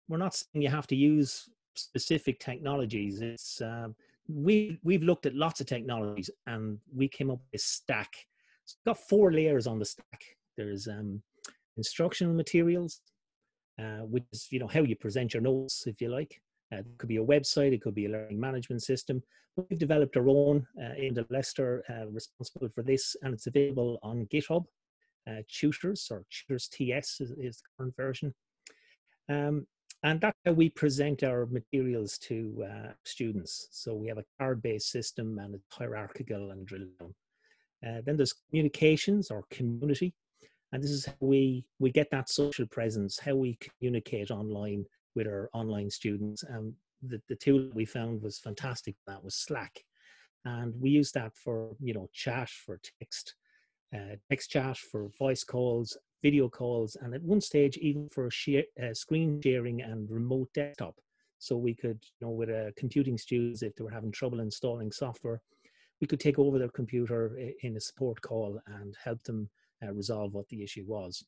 we're 0.08 0.18
not 0.18 0.34
saying 0.34 0.64
you 0.64 0.70
have 0.70 0.88
to 0.88 0.96
use 0.96 1.50
specific 1.76 2.40
technologies. 2.40 3.22
It's 3.22 3.62
um, 3.62 3.96
we 4.28 4.80
we've 4.84 5.04
looked 5.04 5.26
at 5.26 5.36
lots 5.36 5.62
of 5.62 5.68
technologies 5.68 6.30
and 6.48 6.80
we 6.96 7.08
came 7.08 7.30
up 7.30 7.40
with 7.40 7.62
a 7.62 7.64
stack. 7.64 8.12
It's 8.64 8.78
got 8.86 8.98
four 8.98 9.32
layers 9.32 9.68
on 9.68 9.80
the 9.80 9.86
stack. 9.86 10.24
There's 10.58 10.88
um, 10.88 11.22
instructional 11.78 12.34
materials, 12.34 13.02
uh, 13.80 14.06
which 14.06 14.24
is 14.32 14.48
you 14.52 14.60
know 14.60 14.68
how 14.68 14.82
you 14.82 14.96
present 14.96 15.34
your 15.34 15.42
notes, 15.42 15.86
if 15.88 16.02
you 16.02 16.10
like. 16.10 16.42
Uh, 16.72 16.78
it 16.78 16.98
could 16.98 17.10
be 17.10 17.18
a 17.18 17.24
website, 17.24 17.74
it 17.74 17.82
could 17.82 17.96
be 17.96 18.06
a 18.06 18.10
learning 18.10 18.40
management 18.40 18.82
system. 18.82 19.22
We've 19.56 19.80
developed 19.80 20.18
our 20.18 20.28
own 20.28 20.66
uh, 20.80 20.96
Eamonn 21.00 21.14
de 21.14 21.24
Leastar, 21.26 21.82
uh, 21.90 22.08
responsible 22.08 22.70
for 22.74 22.84
this, 22.84 23.16
and 23.22 23.34
it's 23.34 23.46
available 23.48 24.00
on 24.02 24.28
GitHub. 24.34 24.66
Uh, 25.30 25.42
tutors 25.48 26.10
or 26.12 26.26
Tutors 26.30 26.68
TS 26.68 27.22
is, 27.22 27.32
is 27.32 27.58
the 27.58 27.64
current 27.78 27.96
version. 27.96 28.34
Um, 29.30 29.68
and 30.04 30.20
that's 30.20 30.38
how 30.46 30.52
we 30.52 30.70
present 30.70 31.24
our 31.24 31.46
materials 31.46 32.18
to 32.20 32.66
uh, 32.70 32.92
students. 33.06 33.70
So 33.72 33.94
we 33.94 34.10
have 34.10 34.18
a 34.18 34.26
card-based 34.38 34.90
system 34.90 35.40
and 35.40 35.56
it's 35.56 35.64
hierarchical 35.72 36.52
and 36.52 36.66
drill 36.66 36.88
down. 37.00 37.16
Uh, 37.86 38.02
then 38.06 38.18
there's 38.18 38.34
communications 38.50 39.32
or 39.32 39.46
community. 39.50 40.14
And 40.74 40.84
this 40.84 40.90
is 40.90 41.06
how 41.06 41.14
we, 41.20 41.66
we 41.78 41.92
get 41.92 42.10
that 42.10 42.30
social 42.30 42.66
presence, 42.66 43.20
how 43.20 43.36
we 43.36 43.60
communicate 43.62 44.32
online 44.32 44.86
with 45.16 45.28
our 45.28 45.48
online 45.54 45.92
students. 45.92 46.42
And 46.42 46.74
the, 47.04 47.22
the 47.30 47.36
tool 47.36 47.70
we 47.76 47.86
found 47.86 48.24
was 48.24 48.40
fantastic. 48.40 48.96
That 49.06 49.24
was 49.24 49.36
Slack. 49.36 49.86
And 50.46 50.74
we 50.82 50.90
use 50.90 51.12
that 51.12 51.38
for, 51.38 51.76
you 51.80 51.94
know, 51.94 52.10
chat, 52.12 52.50
for 52.50 52.80
text, 53.00 53.36
uh, 53.96 54.16
text 54.32 54.50
chat, 54.50 54.76
for 54.78 55.10
voice 55.20 55.44
calls, 55.44 55.96
video 56.24 56.50
calls, 56.50 56.98
and 57.00 57.14
at 57.14 57.22
one 57.22 57.40
stage 57.40 57.78
even 57.78 58.10
for 58.10 58.32
share, 58.32 58.64
uh, 58.84 58.96
screen 58.96 59.40
sharing 59.44 59.84
and 59.84 60.10
remote 60.10 60.50
desktop. 60.56 60.96
So 61.38 61.56
we 61.56 61.76
could, 61.76 62.00
you 62.20 62.28
know, 62.28 62.32
with 62.32 62.50
uh, 62.50 62.72
computing 62.76 63.20
students, 63.20 63.62
if 63.62 63.76
they 63.76 63.84
were 63.84 63.92
having 63.92 64.12
trouble 64.12 64.40
installing 64.40 64.92
software, 64.92 65.40
we 66.02 66.08
could 66.08 66.20
take 66.20 66.40
over 66.40 66.58
their 66.58 66.70
computer 66.70 67.38
in 67.62 67.78
a 67.78 67.80
support 67.80 68.20
call 68.22 68.60
and 68.66 68.98
help 69.04 69.22
them 69.24 69.50
resolve 69.92 70.34
what 70.34 70.48
the 70.50 70.64
issue 70.64 70.84
was. 70.88 71.24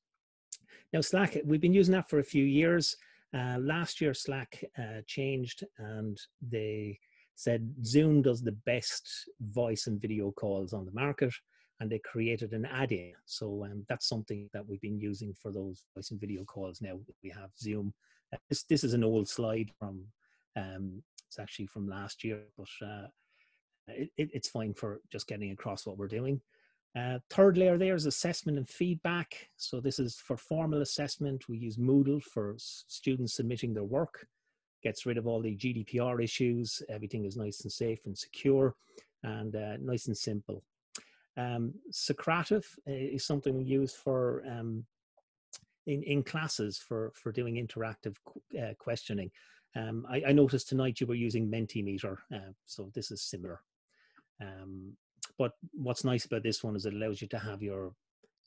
Now 0.94 1.02
Slack, 1.02 1.38
we've 1.46 1.62
been 1.62 1.74
using 1.74 1.94
that 1.94 2.10
for 2.10 2.20
a 2.20 2.24
few 2.24 2.46
years. 2.46 2.96
Uh, 3.34 3.58
last 3.60 4.00
year 4.00 4.14
Slack 4.14 4.64
uh, 4.78 5.02
changed 5.08 5.64
and 5.78 6.18
they 6.42 7.00
said 7.36 7.70
Zoom 7.84 8.22
does 8.22 8.42
the 8.42 8.54
best 8.66 9.30
voice 9.42 9.88
and 9.88 10.02
video 10.02 10.32
calls 10.32 10.74
on 10.74 10.86
the 10.86 10.92
market 10.92 11.34
and 11.80 11.92
they 11.92 12.00
created 12.00 12.54
an 12.54 12.66
add-in. 12.66 13.14
So 13.26 13.66
um, 13.66 13.86
that's 13.90 14.08
something 14.08 14.50
that 14.54 14.66
we've 14.66 14.82
been 14.82 15.00
using 15.00 15.34
for 15.34 15.52
those 15.52 15.84
voice 15.94 16.12
and 16.12 16.20
video 16.20 16.44
calls. 16.46 16.82
Now 16.82 17.00
we 17.22 17.30
have 17.32 17.50
Zoom. 17.60 17.94
Uh, 18.34 18.38
this 18.50 18.64
this 18.64 18.84
is 18.84 18.94
an 18.94 19.04
old 19.04 19.28
slide 19.28 19.70
from 19.78 20.06
um, 20.56 21.04
it's 21.28 21.40
actually 21.40 21.68
from 21.68 21.90
last 21.90 22.24
year, 22.24 22.44
but 22.58 22.88
uh, 22.88 23.08
it, 23.88 24.10
it's 24.18 24.48
fine 24.48 24.74
for 24.74 25.02
just 25.12 25.28
getting 25.28 25.52
across 25.52 25.86
what 25.86 25.98
we're 25.98 26.08
doing. 26.08 26.40
Uh, 26.96 27.20
third 27.30 27.58
layer 27.58 27.78
there 27.78 27.96
is 27.96 28.06
assessment 28.06 28.58
and 28.58 28.70
feedback. 28.70 29.50
So 29.58 29.82
this 29.82 30.00
is 30.00 30.16
for 30.16 30.38
formal 30.38 30.82
assessment. 30.82 31.50
We 31.50 31.58
use 31.58 31.78
Moodle 31.78 32.24
for 32.24 32.56
students 32.58 33.34
submitting 33.34 33.74
their 33.74 33.84
work. 33.84 34.28
Gets 34.82 35.06
rid 35.06 35.18
of 35.18 35.28
all 35.28 35.42
the 35.42 35.56
GDPR 35.56 36.24
issues. 36.24 36.82
Everything 36.88 37.26
is 37.26 37.36
nice 37.36 37.62
and 37.62 37.72
safe 37.72 38.06
and 38.06 38.18
secure 38.18 38.76
and 39.24 39.56
uh, 39.56 39.78
nice 39.82 40.08
and 40.08 40.18
simple. 40.18 40.64
Um, 41.38 41.74
Socrative 41.92 42.66
uh, 42.88 42.92
is 42.94 43.26
something 43.26 43.58
we 43.58 43.66
use 43.66 43.94
for 43.94 44.44
um, 44.50 44.86
in, 45.86 46.02
in 46.04 46.24
classes 46.24 46.78
for, 46.78 47.12
for 47.16 47.32
doing 47.32 47.56
interactive 47.56 48.16
uh, 48.58 48.74
questioning. 48.80 49.32
Um, 49.76 50.06
I, 50.10 50.24
I, 50.28 50.32
noticed 50.32 50.70
tonight 50.70 51.02
you 51.02 51.08
were 51.08 51.16
using 51.16 51.52
Mentimeter, 51.52 52.16
uh, 52.34 52.54
so 52.66 52.90
this 52.94 53.12
is 53.12 53.22
similar. 53.22 53.60
Um, 54.42 54.96
but 55.38 55.54
what's 55.74 56.04
nice 56.04 56.26
about 56.26 56.44
this 56.44 56.64
one 56.64 56.76
is 56.76 56.86
it 56.86 56.94
allows 56.94 57.22
you 57.22 57.28
to 57.30 57.40
have 57.40 57.62
your, 57.62 57.94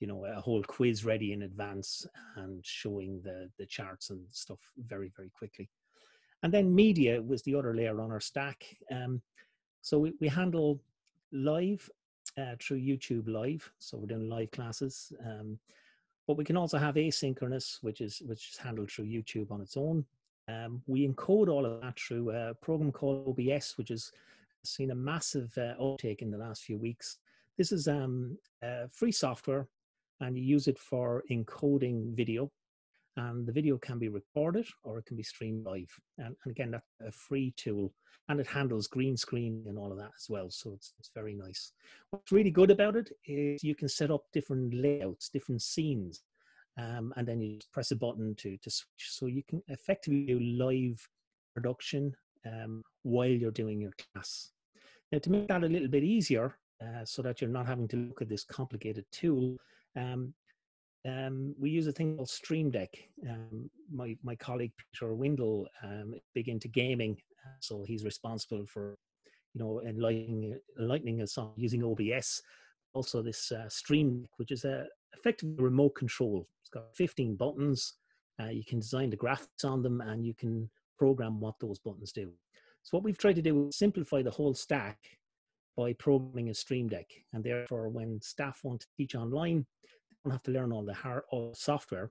you 0.00 0.06
know, 0.06 0.24
a 0.24 0.40
whole 0.40 0.62
quiz 0.62 1.04
ready 1.04 1.32
in 1.32 1.42
advance 1.42 2.06
and 2.36 2.64
showing 2.64 3.20
the, 3.22 3.50
the 3.58 3.66
charts 3.66 4.10
and 4.10 4.20
stuff 4.30 4.60
very, 4.86 5.12
very 5.16 5.30
quickly. 5.30 5.68
And 6.42 6.52
then 6.52 6.74
media 6.74 7.20
was 7.20 7.42
the 7.42 7.54
other 7.54 7.74
layer 7.74 8.00
on 8.00 8.12
our 8.12 8.20
stack. 8.20 8.64
Um, 8.92 9.20
so 9.82 9.98
we, 9.98 10.14
we 10.20 10.28
handle 10.28 10.80
live 11.32 11.88
uh, 12.38 12.54
through 12.60 12.80
YouTube 12.80 13.28
Live. 13.28 13.70
So 13.78 13.98
we're 13.98 14.06
doing 14.06 14.28
live 14.28 14.50
classes. 14.52 15.12
Um, 15.24 15.58
but 16.26 16.36
we 16.36 16.44
can 16.44 16.56
also 16.56 16.78
have 16.78 16.94
asynchronous, 16.94 17.78
which 17.82 18.00
is 18.00 18.22
which 18.26 18.50
is 18.50 18.56
handled 18.58 18.90
through 18.90 19.06
YouTube 19.06 19.50
on 19.50 19.62
its 19.62 19.76
own. 19.76 20.04
Um, 20.46 20.82
we 20.86 21.08
encode 21.08 21.48
all 21.48 21.64
of 21.66 21.80
that 21.80 21.98
through 21.98 22.30
a 22.30 22.54
program 22.54 22.92
called 22.92 23.26
OBS, 23.28 23.76
which 23.76 23.88
has 23.88 24.12
seen 24.64 24.90
a 24.90 24.94
massive 24.94 25.56
uh, 25.56 25.74
uptake 25.82 26.22
in 26.22 26.30
the 26.30 26.38
last 26.38 26.62
few 26.62 26.78
weeks. 26.78 27.18
This 27.56 27.72
is 27.72 27.88
um, 27.88 28.38
uh, 28.62 28.86
free 28.92 29.12
software, 29.12 29.68
and 30.20 30.36
you 30.36 30.44
use 30.44 30.68
it 30.68 30.78
for 30.78 31.24
encoding 31.30 32.14
video 32.14 32.50
and 33.18 33.46
the 33.46 33.52
video 33.52 33.76
can 33.78 33.98
be 33.98 34.08
recorded 34.08 34.66
or 34.84 34.98
it 34.98 35.06
can 35.06 35.16
be 35.16 35.22
streamed 35.24 35.66
live. 35.66 35.90
And, 36.18 36.36
and, 36.44 36.50
again, 36.50 36.70
that's 36.70 36.86
a 37.06 37.10
free 37.10 37.52
tool 37.56 37.92
and 38.28 38.38
it 38.38 38.46
handles 38.46 38.86
green 38.86 39.16
screen 39.16 39.64
and 39.66 39.76
all 39.78 39.90
of 39.90 39.98
that 39.98 40.12
as 40.16 40.26
well. 40.28 40.50
So 40.50 40.72
it's, 40.74 40.94
it's 40.98 41.10
very 41.14 41.34
nice. 41.34 41.72
What's 42.10 42.30
really 42.30 42.50
good 42.50 42.70
about 42.70 42.94
it 42.94 43.10
is 43.26 43.64
you 43.64 43.74
can 43.74 43.88
set 43.88 44.10
up 44.10 44.22
different 44.32 44.72
layouts, 44.72 45.30
different 45.30 45.62
scenes, 45.62 46.22
um, 46.78 47.12
and 47.16 47.26
then 47.26 47.40
you 47.40 47.58
press 47.72 47.90
a 47.90 47.96
button 47.96 48.36
to, 48.36 48.56
to 48.56 48.70
switch. 48.70 49.08
So 49.10 49.26
you 49.26 49.42
can 49.48 49.62
effectively 49.66 50.26
do 50.26 50.38
live 50.38 51.08
production 51.54 52.14
um, 52.48 52.82
while 53.02 53.28
you're 53.28 53.50
doing 53.50 53.80
your 53.80 53.92
class. 54.12 54.52
Now, 55.12 55.18
to 55.18 55.30
make 55.30 55.48
that 55.48 55.64
a 55.64 55.68
little 55.68 55.88
bit 55.88 56.04
easier, 56.04 56.58
uh, 56.82 57.04
so 57.04 57.22
that 57.22 57.40
you're 57.40 57.50
not 57.50 57.66
having 57.66 57.88
to 57.88 57.96
look 57.96 58.22
at 58.22 58.28
this 58.28 58.44
complicated 58.44 59.04
tool, 59.10 59.56
um, 59.96 60.32
um, 61.06 61.54
we 61.58 61.70
use 61.70 61.86
a 61.86 61.92
thing 61.92 62.16
called 62.16 62.28
Stream 62.28 62.70
Deck. 62.70 62.90
Um, 63.28 63.70
my 63.92 64.16
my 64.22 64.36
colleague 64.36 64.72
Peter 64.76 65.14
Windle 65.14 65.66
um, 65.82 66.14
big 66.34 66.48
into 66.48 66.68
gaming, 66.68 67.16
uh, 67.46 67.56
so 67.60 67.84
he's 67.86 68.04
responsible 68.04 68.64
for 68.66 68.96
you 69.54 69.60
know 69.60 69.80
enlightening 69.82 70.58
enlightening 70.78 71.22
us 71.22 71.38
on 71.38 71.52
using 71.56 71.84
OBS. 71.84 72.42
Also, 72.94 73.22
this 73.22 73.52
uh, 73.52 73.68
Stream 73.68 74.22
Deck, 74.22 74.30
which 74.36 74.50
is 74.50 74.64
a 74.64 74.86
effectively 75.16 75.62
remote 75.62 75.94
control. 75.94 76.46
It's 76.62 76.70
got 76.70 76.94
15 76.96 77.36
buttons. 77.36 77.94
Uh, 78.40 78.48
you 78.48 78.64
can 78.64 78.80
design 78.80 79.10
the 79.10 79.16
graphics 79.16 79.64
on 79.64 79.82
them, 79.82 80.00
and 80.00 80.24
you 80.24 80.34
can 80.34 80.70
program 80.98 81.40
what 81.40 81.54
those 81.60 81.78
buttons 81.78 82.12
do. 82.12 82.32
So 82.82 82.96
what 82.96 83.04
we've 83.04 83.18
tried 83.18 83.36
to 83.36 83.42
do 83.42 83.68
is 83.68 83.76
simplify 83.76 84.22
the 84.22 84.30
whole 84.30 84.54
stack 84.54 84.98
by 85.76 85.92
programming 85.92 86.50
a 86.50 86.54
Stream 86.54 86.88
Deck, 86.88 87.06
and 87.32 87.44
therefore, 87.44 87.88
when 87.88 88.20
staff 88.20 88.60
want 88.64 88.80
to 88.80 88.86
teach 88.96 89.14
online 89.14 89.64
they 90.10 90.30
don't 90.30 90.32
have 90.32 90.42
to 90.44 90.50
learn 90.50 90.72
all 90.72 90.84
the 90.84 90.94
hard 90.94 91.22
all 91.30 91.54
software. 91.54 92.10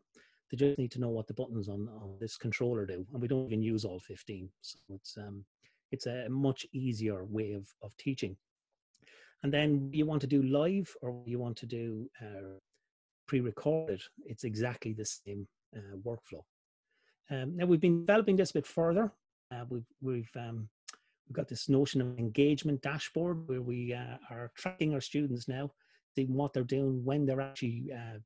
They 0.50 0.58
just 0.58 0.78
need 0.78 0.91
to 0.91 1.00
know 1.00 1.10
what 1.10 1.28
the 1.28 1.34
buttons 1.34 1.67
on, 1.67 1.89
on 2.02 2.15
this 2.21 2.38
controller 2.38 2.86
do, 2.86 3.06
and 3.12 3.21
we 3.21 3.28
don't 3.28 3.47
even 3.47 3.62
use 3.62 3.84
all 3.84 4.00
15. 4.00 4.50
So 4.62 4.80
it's 4.89 5.17
um, 5.17 5.43
it's 5.91 6.06
a 6.06 6.28
much 6.30 6.65
easier 6.73 7.26
way 7.26 7.52
of, 7.54 7.67
of 7.82 7.95
teaching. 7.97 8.38
And 9.43 9.54
then 9.54 9.89
you 9.93 10.06
want 10.06 10.21
to 10.21 10.28
do 10.28 10.41
live 10.43 10.93
or 11.02 11.21
you 11.26 11.39
want 11.39 11.58
to 11.58 11.65
do 11.65 12.10
uh, 12.21 12.58
pre-recorded, 13.28 14.02
it's 14.26 14.43
exactly 14.43 14.93
the 14.93 15.06
same 15.06 15.47
uh, 15.76 15.97
workflow. 16.04 16.43
Um, 17.30 17.58
now 17.58 17.66
we've 17.66 17.82
been 17.82 18.06
developing 18.06 18.36
this 18.36 18.52
a 18.52 18.56
bit 18.56 18.68
further. 18.68 19.12
Uh, 19.52 19.66
we've 19.70 19.88
we've 20.02 20.32
um, 20.36 20.70
we've 21.28 21.36
got 21.36 21.48
this 21.48 21.70
notion 21.70 22.02
of 22.02 22.18
engagement 22.18 22.82
dashboard 22.82 23.48
where 23.48 23.62
we 23.62 23.94
uh, 23.94 24.18
are 24.30 24.52
tracking 24.56 24.94
our 24.94 25.02
students 25.02 25.48
now 25.48 25.72
seeing 26.18 26.34
what 26.34 26.52
they're 26.52 26.63
doing 26.63 27.06
when 27.06 27.26
they're 27.26 27.42
actually 27.42 27.84
uh, 27.94 28.18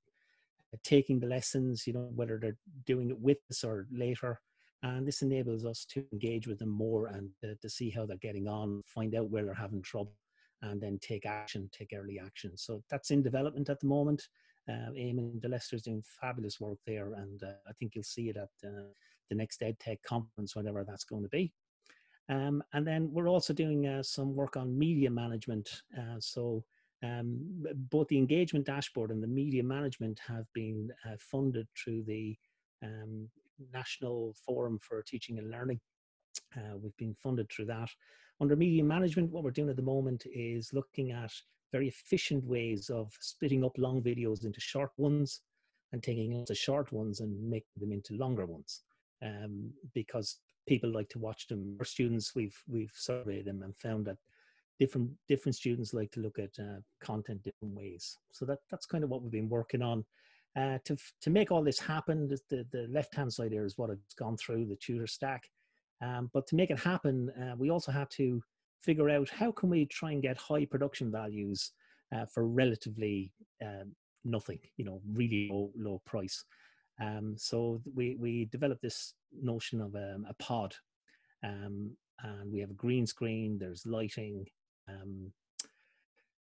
taking 0.84 1.20
the 1.20 1.28
lessons, 1.28 1.86
you 1.86 1.92
know, 1.92 2.10
whether 2.16 2.40
they're 2.40 2.58
doing 2.86 3.10
it 3.10 3.20
with 3.20 3.38
us 3.50 3.66
or 3.66 3.86
later. 3.92 4.40
And 4.84 5.06
this 5.06 5.22
enables 5.22 5.66
us 5.66 5.86
to 5.90 6.06
engage 6.14 6.48
with 6.48 6.60
them 6.60 6.70
more 6.70 7.08
and 7.08 7.30
to 7.62 7.70
see 7.70 7.90
how 7.90 8.06
they're 8.06 8.18
getting 8.18 8.48
on, 8.48 8.82
find 8.86 9.14
out 9.14 9.30
where 9.30 9.44
they're 9.44 9.54
having 9.54 9.82
trouble, 9.82 10.16
and 10.62 10.82
then 10.82 10.98
take 11.02 11.26
action, 11.26 11.70
take 11.72 11.92
early 11.94 12.20
action. 12.20 12.56
So 12.56 12.82
that's 12.90 13.12
in 13.12 13.22
development 13.22 13.70
at 13.70 13.80
the 13.82 13.88
moment. 13.88 14.28
Uh, 14.70 14.92
Eamonn 14.96 15.42
de 15.42 15.48
Leastar's 15.48 15.82
doing 15.82 16.04
fabulous 16.22 16.60
work 16.60 16.78
there, 16.86 17.14
and 17.14 17.44
uh, 17.44 17.54
I 17.68 17.74
think 17.74 17.96
you'll 17.96 18.04
see 18.04 18.30
it 18.30 18.38
at 18.38 18.50
uh, 18.66 18.90
the 19.30 19.36
next 19.36 19.62
EdTech 19.62 20.04
conference, 20.06 20.56
whatever 20.56 20.84
that's 20.84 21.04
going 21.04 21.24
to 21.24 21.30
be. 21.30 21.52
Um, 22.30 22.64
and 22.74 22.86
then 22.86 23.10
we're 23.12 23.28
also 23.28 23.54
doing 23.54 23.88
uh, 23.88 24.04
some 24.04 24.36
work 24.36 24.56
on 24.56 24.78
media 24.78 25.10
management. 25.10 25.82
Uh, 25.98 26.20
so 26.20 26.64
um, 27.04 27.40
both 27.90 28.08
the 28.08 28.18
engagement 28.18 28.66
dashboard 28.66 29.12
and 29.12 29.22
the 29.22 29.28
media 29.28 29.64
management 29.64 30.20
have 30.28 30.46
been 30.54 30.92
uh, 31.06 31.16
funded 31.18 31.68
through 31.76 32.04
the 32.04 32.38
um, 32.84 33.28
National 33.74 34.36
Forum 34.46 34.80
for 34.80 35.02
Teaching 35.02 35.40
and 35.40 35.52
Learning. 35.52 35.80
Uh, 36.56 36.78
we've 36.82 36.96
been 36.98 37.16
funded 37.16 37.50
through 37.50 37.66
that. 37.66 37.90
Under 38.40 38.56
media 38.56 38.84
management, 38.84 39.32
what 39.32 39.44
we're 39.44 39.52
doing 39.52 39.70
at 39.70 39.76
the 39.76 39.82
moment 39.82 40.26
is 40.34 40.74
looking 40.74 41.12
at 41.12 41.32
very 41.72 41.88
efficient 41.88 42.44
ways 42.44 42.90
of 42.90 43.12
splitting 43.20 43.64
up 43.64 43.78
long 43.78 44.02
videos 44.02 44.46
into 44.46 44.60
short 44.60 44.92
ones 44.98 45.42
and 45.92 46.02
taking 46.02 46.44
the 46.48 46.56
short 46.56 46.92
ones 46.92 47.20
and 47.20 47.50
making 47.50 47.68
them 47.80 47.92
into 47.92 48.14
longer 48.16 48.46
ones. 48.46 48.82
Um, 49.24 49.72
because 49.94 50.40
people 50.68 50.92
like 50.92 51.10
to 51.10 51.20
watch 51.20 51.48
them. 51.48 51.76
Our 51.80 51.86
students, 51.86 52.34
we've 52.36 52.58
we've 52.68 52.94
surveyed 52.96 53.46
them 53.46 53.62
and 53.64 53.76
found 53.78 54.06
that 54.06 54.18
different 54.80 55.12
different 55.28 55.56
students 55.56 55.94
like 55.94 56.12
to 56.12 56.22
look 56.22 56.40
at 56.40 56.52
uh, 56.60 56.80
content 57.02 57.44
different 57.44 57.76
ways. 57.76 58.18
So 58.32 58.46
that 58.46 58.60
that's 58.70 58.86
kind 58.86 59.04
of 59.04 59.10
what 59.10 59.22
we've 59.22 59.32
been 59.32 59.50
working 59.50 59.82
on. 59.82 60.04
Uh, 60.58 60.78
to 60.86 60.98
to 61.22 61.30
make 61.30 61.52
all 61.52 61.64
this 61.64 61.80
happen, 61.80 62.28
the 62.28 62.66
the, 62.72 62.88
left 62.90 63.16
hand 63.16 63.32
side 63.32 63.52
here 63.52 63.66
is 63.66 63.78
what 63.78 63.90
it's 63.90 64.16
gone 64.16 64.38
through 64.38 64.66
the 64.66 64.76
tutor 64.76 65.08
stack. 65.08 65.44
Um, 66.02 66.32
but 66.34 66.48
to 66.48 66.56
make 66.56 66.72
it 66.72 66.80
happen, 66.80 67.30
uh, 67.42 67.56
we 67.58 67.70
also 67.70 67.92
have 67.92 68.10
to 68.10 68.42
figure 68.82 69.10
out 69.10 69.30
how 69.30 69.52
can 69.52 69.70
we 69.70 69.86
try 69.86 70.12
and 70.12 70.22
get 70.22 70.38
high 70.38 70.66
production 70.66 71.12
values 71.12 71.72
uh, 72.16 72.26
for 72.26 72.48
relatively 72.48 73.32
um, 73.64 73.96
nothing, 74.26 74.60
you 74.78 74.86
know, 74.86 75.02
really 75.14 75.50
low, 75.52 75.72
low 75.78 76.02
price. 76.06 76.44
Um, 77.00 77.36
so 77.38 77.82
we, 77.96 78.16
we 78.20 78.46
developed 78.46 78.82
this 78.82 79.14
notion 79.42 79.82
of 79.82 79.96
um, 79.96 80.26
a 80.30 80.34
pod 80.36 80.76
um, 81.44 81.96
and 82.24 82.52
we 82.52 82.60
have 82.60 82.70
a 82.70 82.76
green 82.76 83.08
screen, 83.08 83.58
there's 83.58 83.86
lighting, 83.86 84.46
um, 84.88 85.32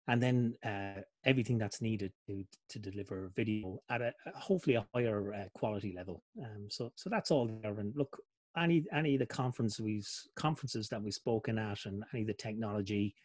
and 0.07 0.21
then 0.21 0.53
uh, 0.65 1.01
everything 1.25 1.57
that's 1.57 1.81
needed 1.81 2.11
to, 2.27 2.43
to 2.69 2.79
deliver 2.79 3.31
video 3.35 3.79
at 3.89 4.01
a 4.01 4.11
hopefully 4.35 4.75
a 4.75 4.85
higher 4.93 5.33
uh, 5.33 5.45
quality 5.53 5.93
level. 5.95 6.21
Um, 6.43 6.67
so 6.69 6.91
so 6.95 7.09
that's 7.09 7.31
all 7.31 7.47
there. 7.47 7.79
And 7.79 7.93
look, 7.95 8.17
any 8.57 8.83
any 8.93 9.15
of 9.15 9.19
the 9.19 9.25
conference 9.25 9.79
we've 9.79 10.09
conferences 10.35 10.89
that 10.89 11.01
we've 11.01 11.13
spoken 11.13 11.57
at, 11.57 11.85
and 11.85 12.03
any 12.13 12.21
of 12.21 12.27
the 12.27 12.33
technology, 12.33 13.15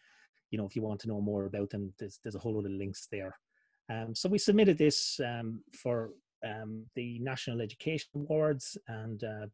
you 0.50 0.58
know, 0.58 0.66
if 0.66 0.74
you 0.74 0.82
want 0.82 1.00
to 1.00 1.08
know 1.08 1.20
more 1.20 1.46
about 1.46 1.70
them, 1.70 1.92
there's 1.98 2.18
there's 2.22 2.34
a 2.34 2.38
whole 2.38 2.54
lot 2.54 2.64
of 2.64 2.72
links 2.72 3.08
there. 3.10 3.36
Um, 3.90 4.14
so 4.14 4.28
we 4.28 4.38
submitted 4.38 4.78
this 4.78 5.20
um, 5.24 5.62
for 5.72 6.10
um, 6.44 6.84
the 6.94 7.18
National 7.20 7.60
Education 7.60 8.08
Awards, 8.14 8.76
and 8.88 9.22
uh, 9.24 9.46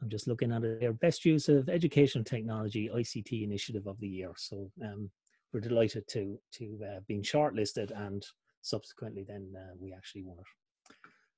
I'm 0.00 0.08
just 0.08 0.26
looking 0.26 0.52
at. 0.52 0.62
Their 0.62 0.92
best 0.92 1.24
use 1.24 1.48
of 1.48 1.68
education 1.68 2.24
technology 2.24 2.90
ICT 2.92 3.42
initiative 3.42 3.86
of 3.86 3.98
the 4.00 4.08
year. 4.08 4.32
So 4.36 4.70
um, 4.84 5.10
we're 5.52 5.60
delighted 5.60 6.06
to 6.08 6.38
to 6.54 6.78
uh, 6.84 7.00
being 7.06 7.22
shortlisted, 7.22 7.90
and 7.96 8.24
subsequently 8.62 9.24
then 9.26 9.52
uh, 9.56 9.74
we 9.78 9.92
actually 9.92 10.22
won 10.22 10.38
it. 10.38 10.46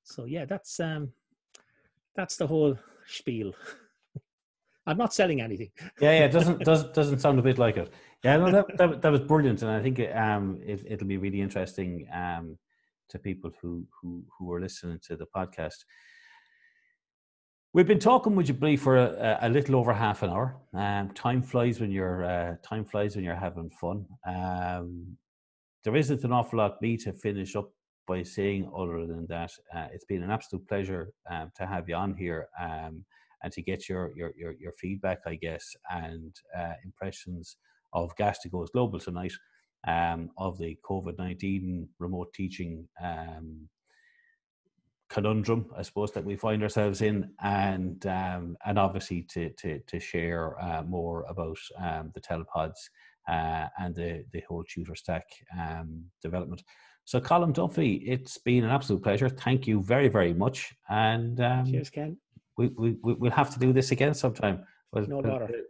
So 0.04 0.24
yeah, 0.24 0.44
that's 0.44 0.80
um, 0.80 1.12
that's 2.16 2.36
the 2.36 2.46
whole 2.46 2.78
spiel. 3.06 3.52
I'm 4.86 4.96
not 4.96 5.14
selling 5.14 5.40
anything. 5.40 5.70
yeah, 6.00 6.12
yeah, 6.12 6.24
it 6.24 6.32
doesn't 6.32 6.60
does 6.64 6.84
doesn't 6.92 7.20
sound 7.20 7.38
a 7.38 7.42
bit 7.42 7.58
like 7.58 7.76
it. 7.76 7.92
Yeah, 8.24 8.36
no, 8.38 8.50
that 8.50 8.76
that, 8.78 9.02
that 9.02 9.12
was 9.12 9.20
brilliant, 9.20 9.62
and 9.62 9.70
I 9.70 9.80
think 9.80 10.00
um, 10.14 10.58
it, 10.64 10.82
it'll 10.86 11.06
be 11.06 11.18
really 11.18 11.40
interesting 11.40 12.08
um, 12.12 12.58
to 13.10 13.18
people 13.18 13.52
who 13.60 13.86
who 14.00 14.24
who 14.38 14.52
are 14.52 14.60
listening 14.60 14.98
to 15.06 15.16
the 15.16 15.26
podcast. 15.26 15.84
We've 17.74 17.86
been 17.86 18.00
talking 18.00 18.36
with 18.36 18.48
you, 18.48 18.54
Blee, 18.54 18.76
for 18.76 18.98
a, 18.98 19.38
a, 19.40 19.48
little 19.48 19.76
over 19.76 19.94
half 19.94 20.22
an 20.22 20.28
hour. 20.28 20.58
Um, 20.74 21.08
time 21.14 21.40
flies 21.40 21.80
when 21.80 21.90
you're 21.90 22.24
uh, 22.24 22.56
time 22.62 22.84
flies 22.84 23.16
when 23.16 23.24
you're 23.24 23.34
having 23.34 23.70
fun. 23.70 24.04
Um, 24.26 25.16
there 25.82 25.96
isn't 25.96 26.22
an 26.24 26.32
awful 26.32 26.58
lot 26.58 26.82
me 26.82 26.96
to 26.98 27.12
finish 27.12 27.56
up 27.56 27.70
by 28.06 28.22
saying 28.22 28.70
other 28.76 29.06
than 29.06 29.26
that 29.28 29.52
uh, 29.74 29.86
it's 29.92 30.04
been 30.04 30.22
an 30.22 30.30
absolute 30.30 30.66
pleasure 30.68 31.12
um, 31.30 31.50
to 31.56 31.66
have 31.66 31.88
you 31.88 31.94
on 31.94 32.14
here 32.14 32.48
um, 32.60 33.04
and 33.42 33.52
to 33.52 33.62
get 33.62 33.88
your, 33.88 34.12
your 34.16 34.32
your 34.36 34.54
your 34.58 34.72
feedback, 34.72 35.20
I 35.26 35.34
guess, 35.34 35.76
and 35.90 36.34
uh, 36.56 36.74
impressions 36.84 37.56
of 37.92 38.14
GASTA 38.16 38.50
Goes 38.50 38.70
Global 38.70 38.98
tonight 38.98 39.32
um, 39.86 40.30
of 40.38 40.58
the 40.58 40.78
COVID 40.88 41.18
19 41.18 41.88
remote 41.98 42.32
teaching 42.34 42.88
um, 43.02 43.68
conundrum, 45.12 45.66
I 45.76 45.82
suppose, 45.82 46.12
that 46.12 46.24
we 46.24 46.36
find 46.36 46.62
ourselves 46.62 47.02
in, 47.02 47.30
and 47.42 48.04
um, 48.06 48.56
and 48.64 48.78
obviously 48.78 49.26
to 49.30 49.50
to, 49.50 49.80
to 49.80 50.00
share 50.00 50.60
uh, 50.60 50.82
more 50.82 51.24
about 51.28 51.58
um, 51.78 52.12
the 52.14 52.20
telepods 52.20 52.88
uh, 53.28 53.68
and 53.78 53.94
the 53.94 54.24
the 54.32 54.42
whole 54.48 54.64
tutor 54.64 54.94
stack 54.94 55.24
um, 55.58 56.04
development. 56.22 56.62
So, 57.04 57.20
Colm 57.20 57.52
Duffy, 57.52 57.94
it's 58.06 58.38
been 58.38 58.64
an 58.64 58.70
absolute 58.70 59.02
pleasure. 59.02 59.28
Thank 59.28 59.66
you 59.66 59.82
very 59.82 60.08
very 60.08 60.32
much, 60.32 60.72
and 60.88 61.40
um, 61.40 61.66
cheers, 61.66 61.90
Ken. 61.90 62.16
We, 62.56 62.68
we 62.68 62.96
we'll 63.02 63.30
have 63.32 63.52
to 63.54 63.58
do 63.58 63.72
this 63.72 63.90
again 63.90 64.14
sometime. 64.14 64.64
We'll, 64.92 65.06
no 65.06 65.18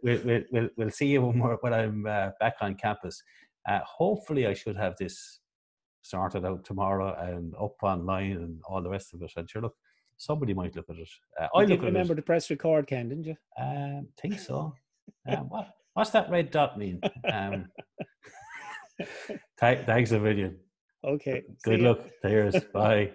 we'll, 0.03 0.19
we'll, 0.23 0.41
we'll, 0.51 0.69
we'll, 0.77 0.89
see 0.91 1.07
you 1.07 1.21
when, 1.25 1.39
when 1.39 1.73
I'm 1.73 2.05
uh, 2.05 2.29
back 2.39 2.55
on 2.61 2.75
campus. 2.75 3.23
Uh, 3.67 3.79
hopefully, 3.85 4.47
I 4.47 4.53
should 4.53 4.75
have 4.75 4.95
this 4.97 5.39
sorted 6.01 6.45
out 6.45 6.63
tomorrow 6.65 7.15
and 7.19 7.55
up 7.55 7.75
online 7.81 8.33
and 8.33 8.61
all 8.67 8.81
the 8.81 8.89
rest 8.89 9.13
of 9.13 9.21
it. 9.21 9.31
And 9.35 9.49
sure, 9.49 9.61
look, 9.61 9.75
somebody 10.17 10.53
might 10.53 10.75
look 10.75 10.89
at 10.89 10.97
it. 10.97 11.09
Uh, 11.39 11.47
I 11.55 11.65
did 11.65 11.81
remember 11.81 12.13
to 12.15 12.21
press 12.21 12.49
record, 12.49 12.87
Ken, 12.87 13.09
didn't 13.09 13.25
you? 13.25 13.35
Um, 13.59 14.07
think 14.21 14.39
so. 14.39 14.75
um, 15.27 15.49
what 15.49 15.69
what's 15.93 16.11
that 16.11 16.29
red 16.29 16.51
dot 16.51 16.77
mean? 16.77 17.01
Um, 17.31 17.69
th- 19.59 19.85
thanks 19.85 20.11
a 20.11 20.19
million. 20.19 20.57
Okay. 21.03 21.43
Good 21.63 21.81
luck. 21.81 21.99
Cheers. 22.21 22.63
Bye. 22.73 23.11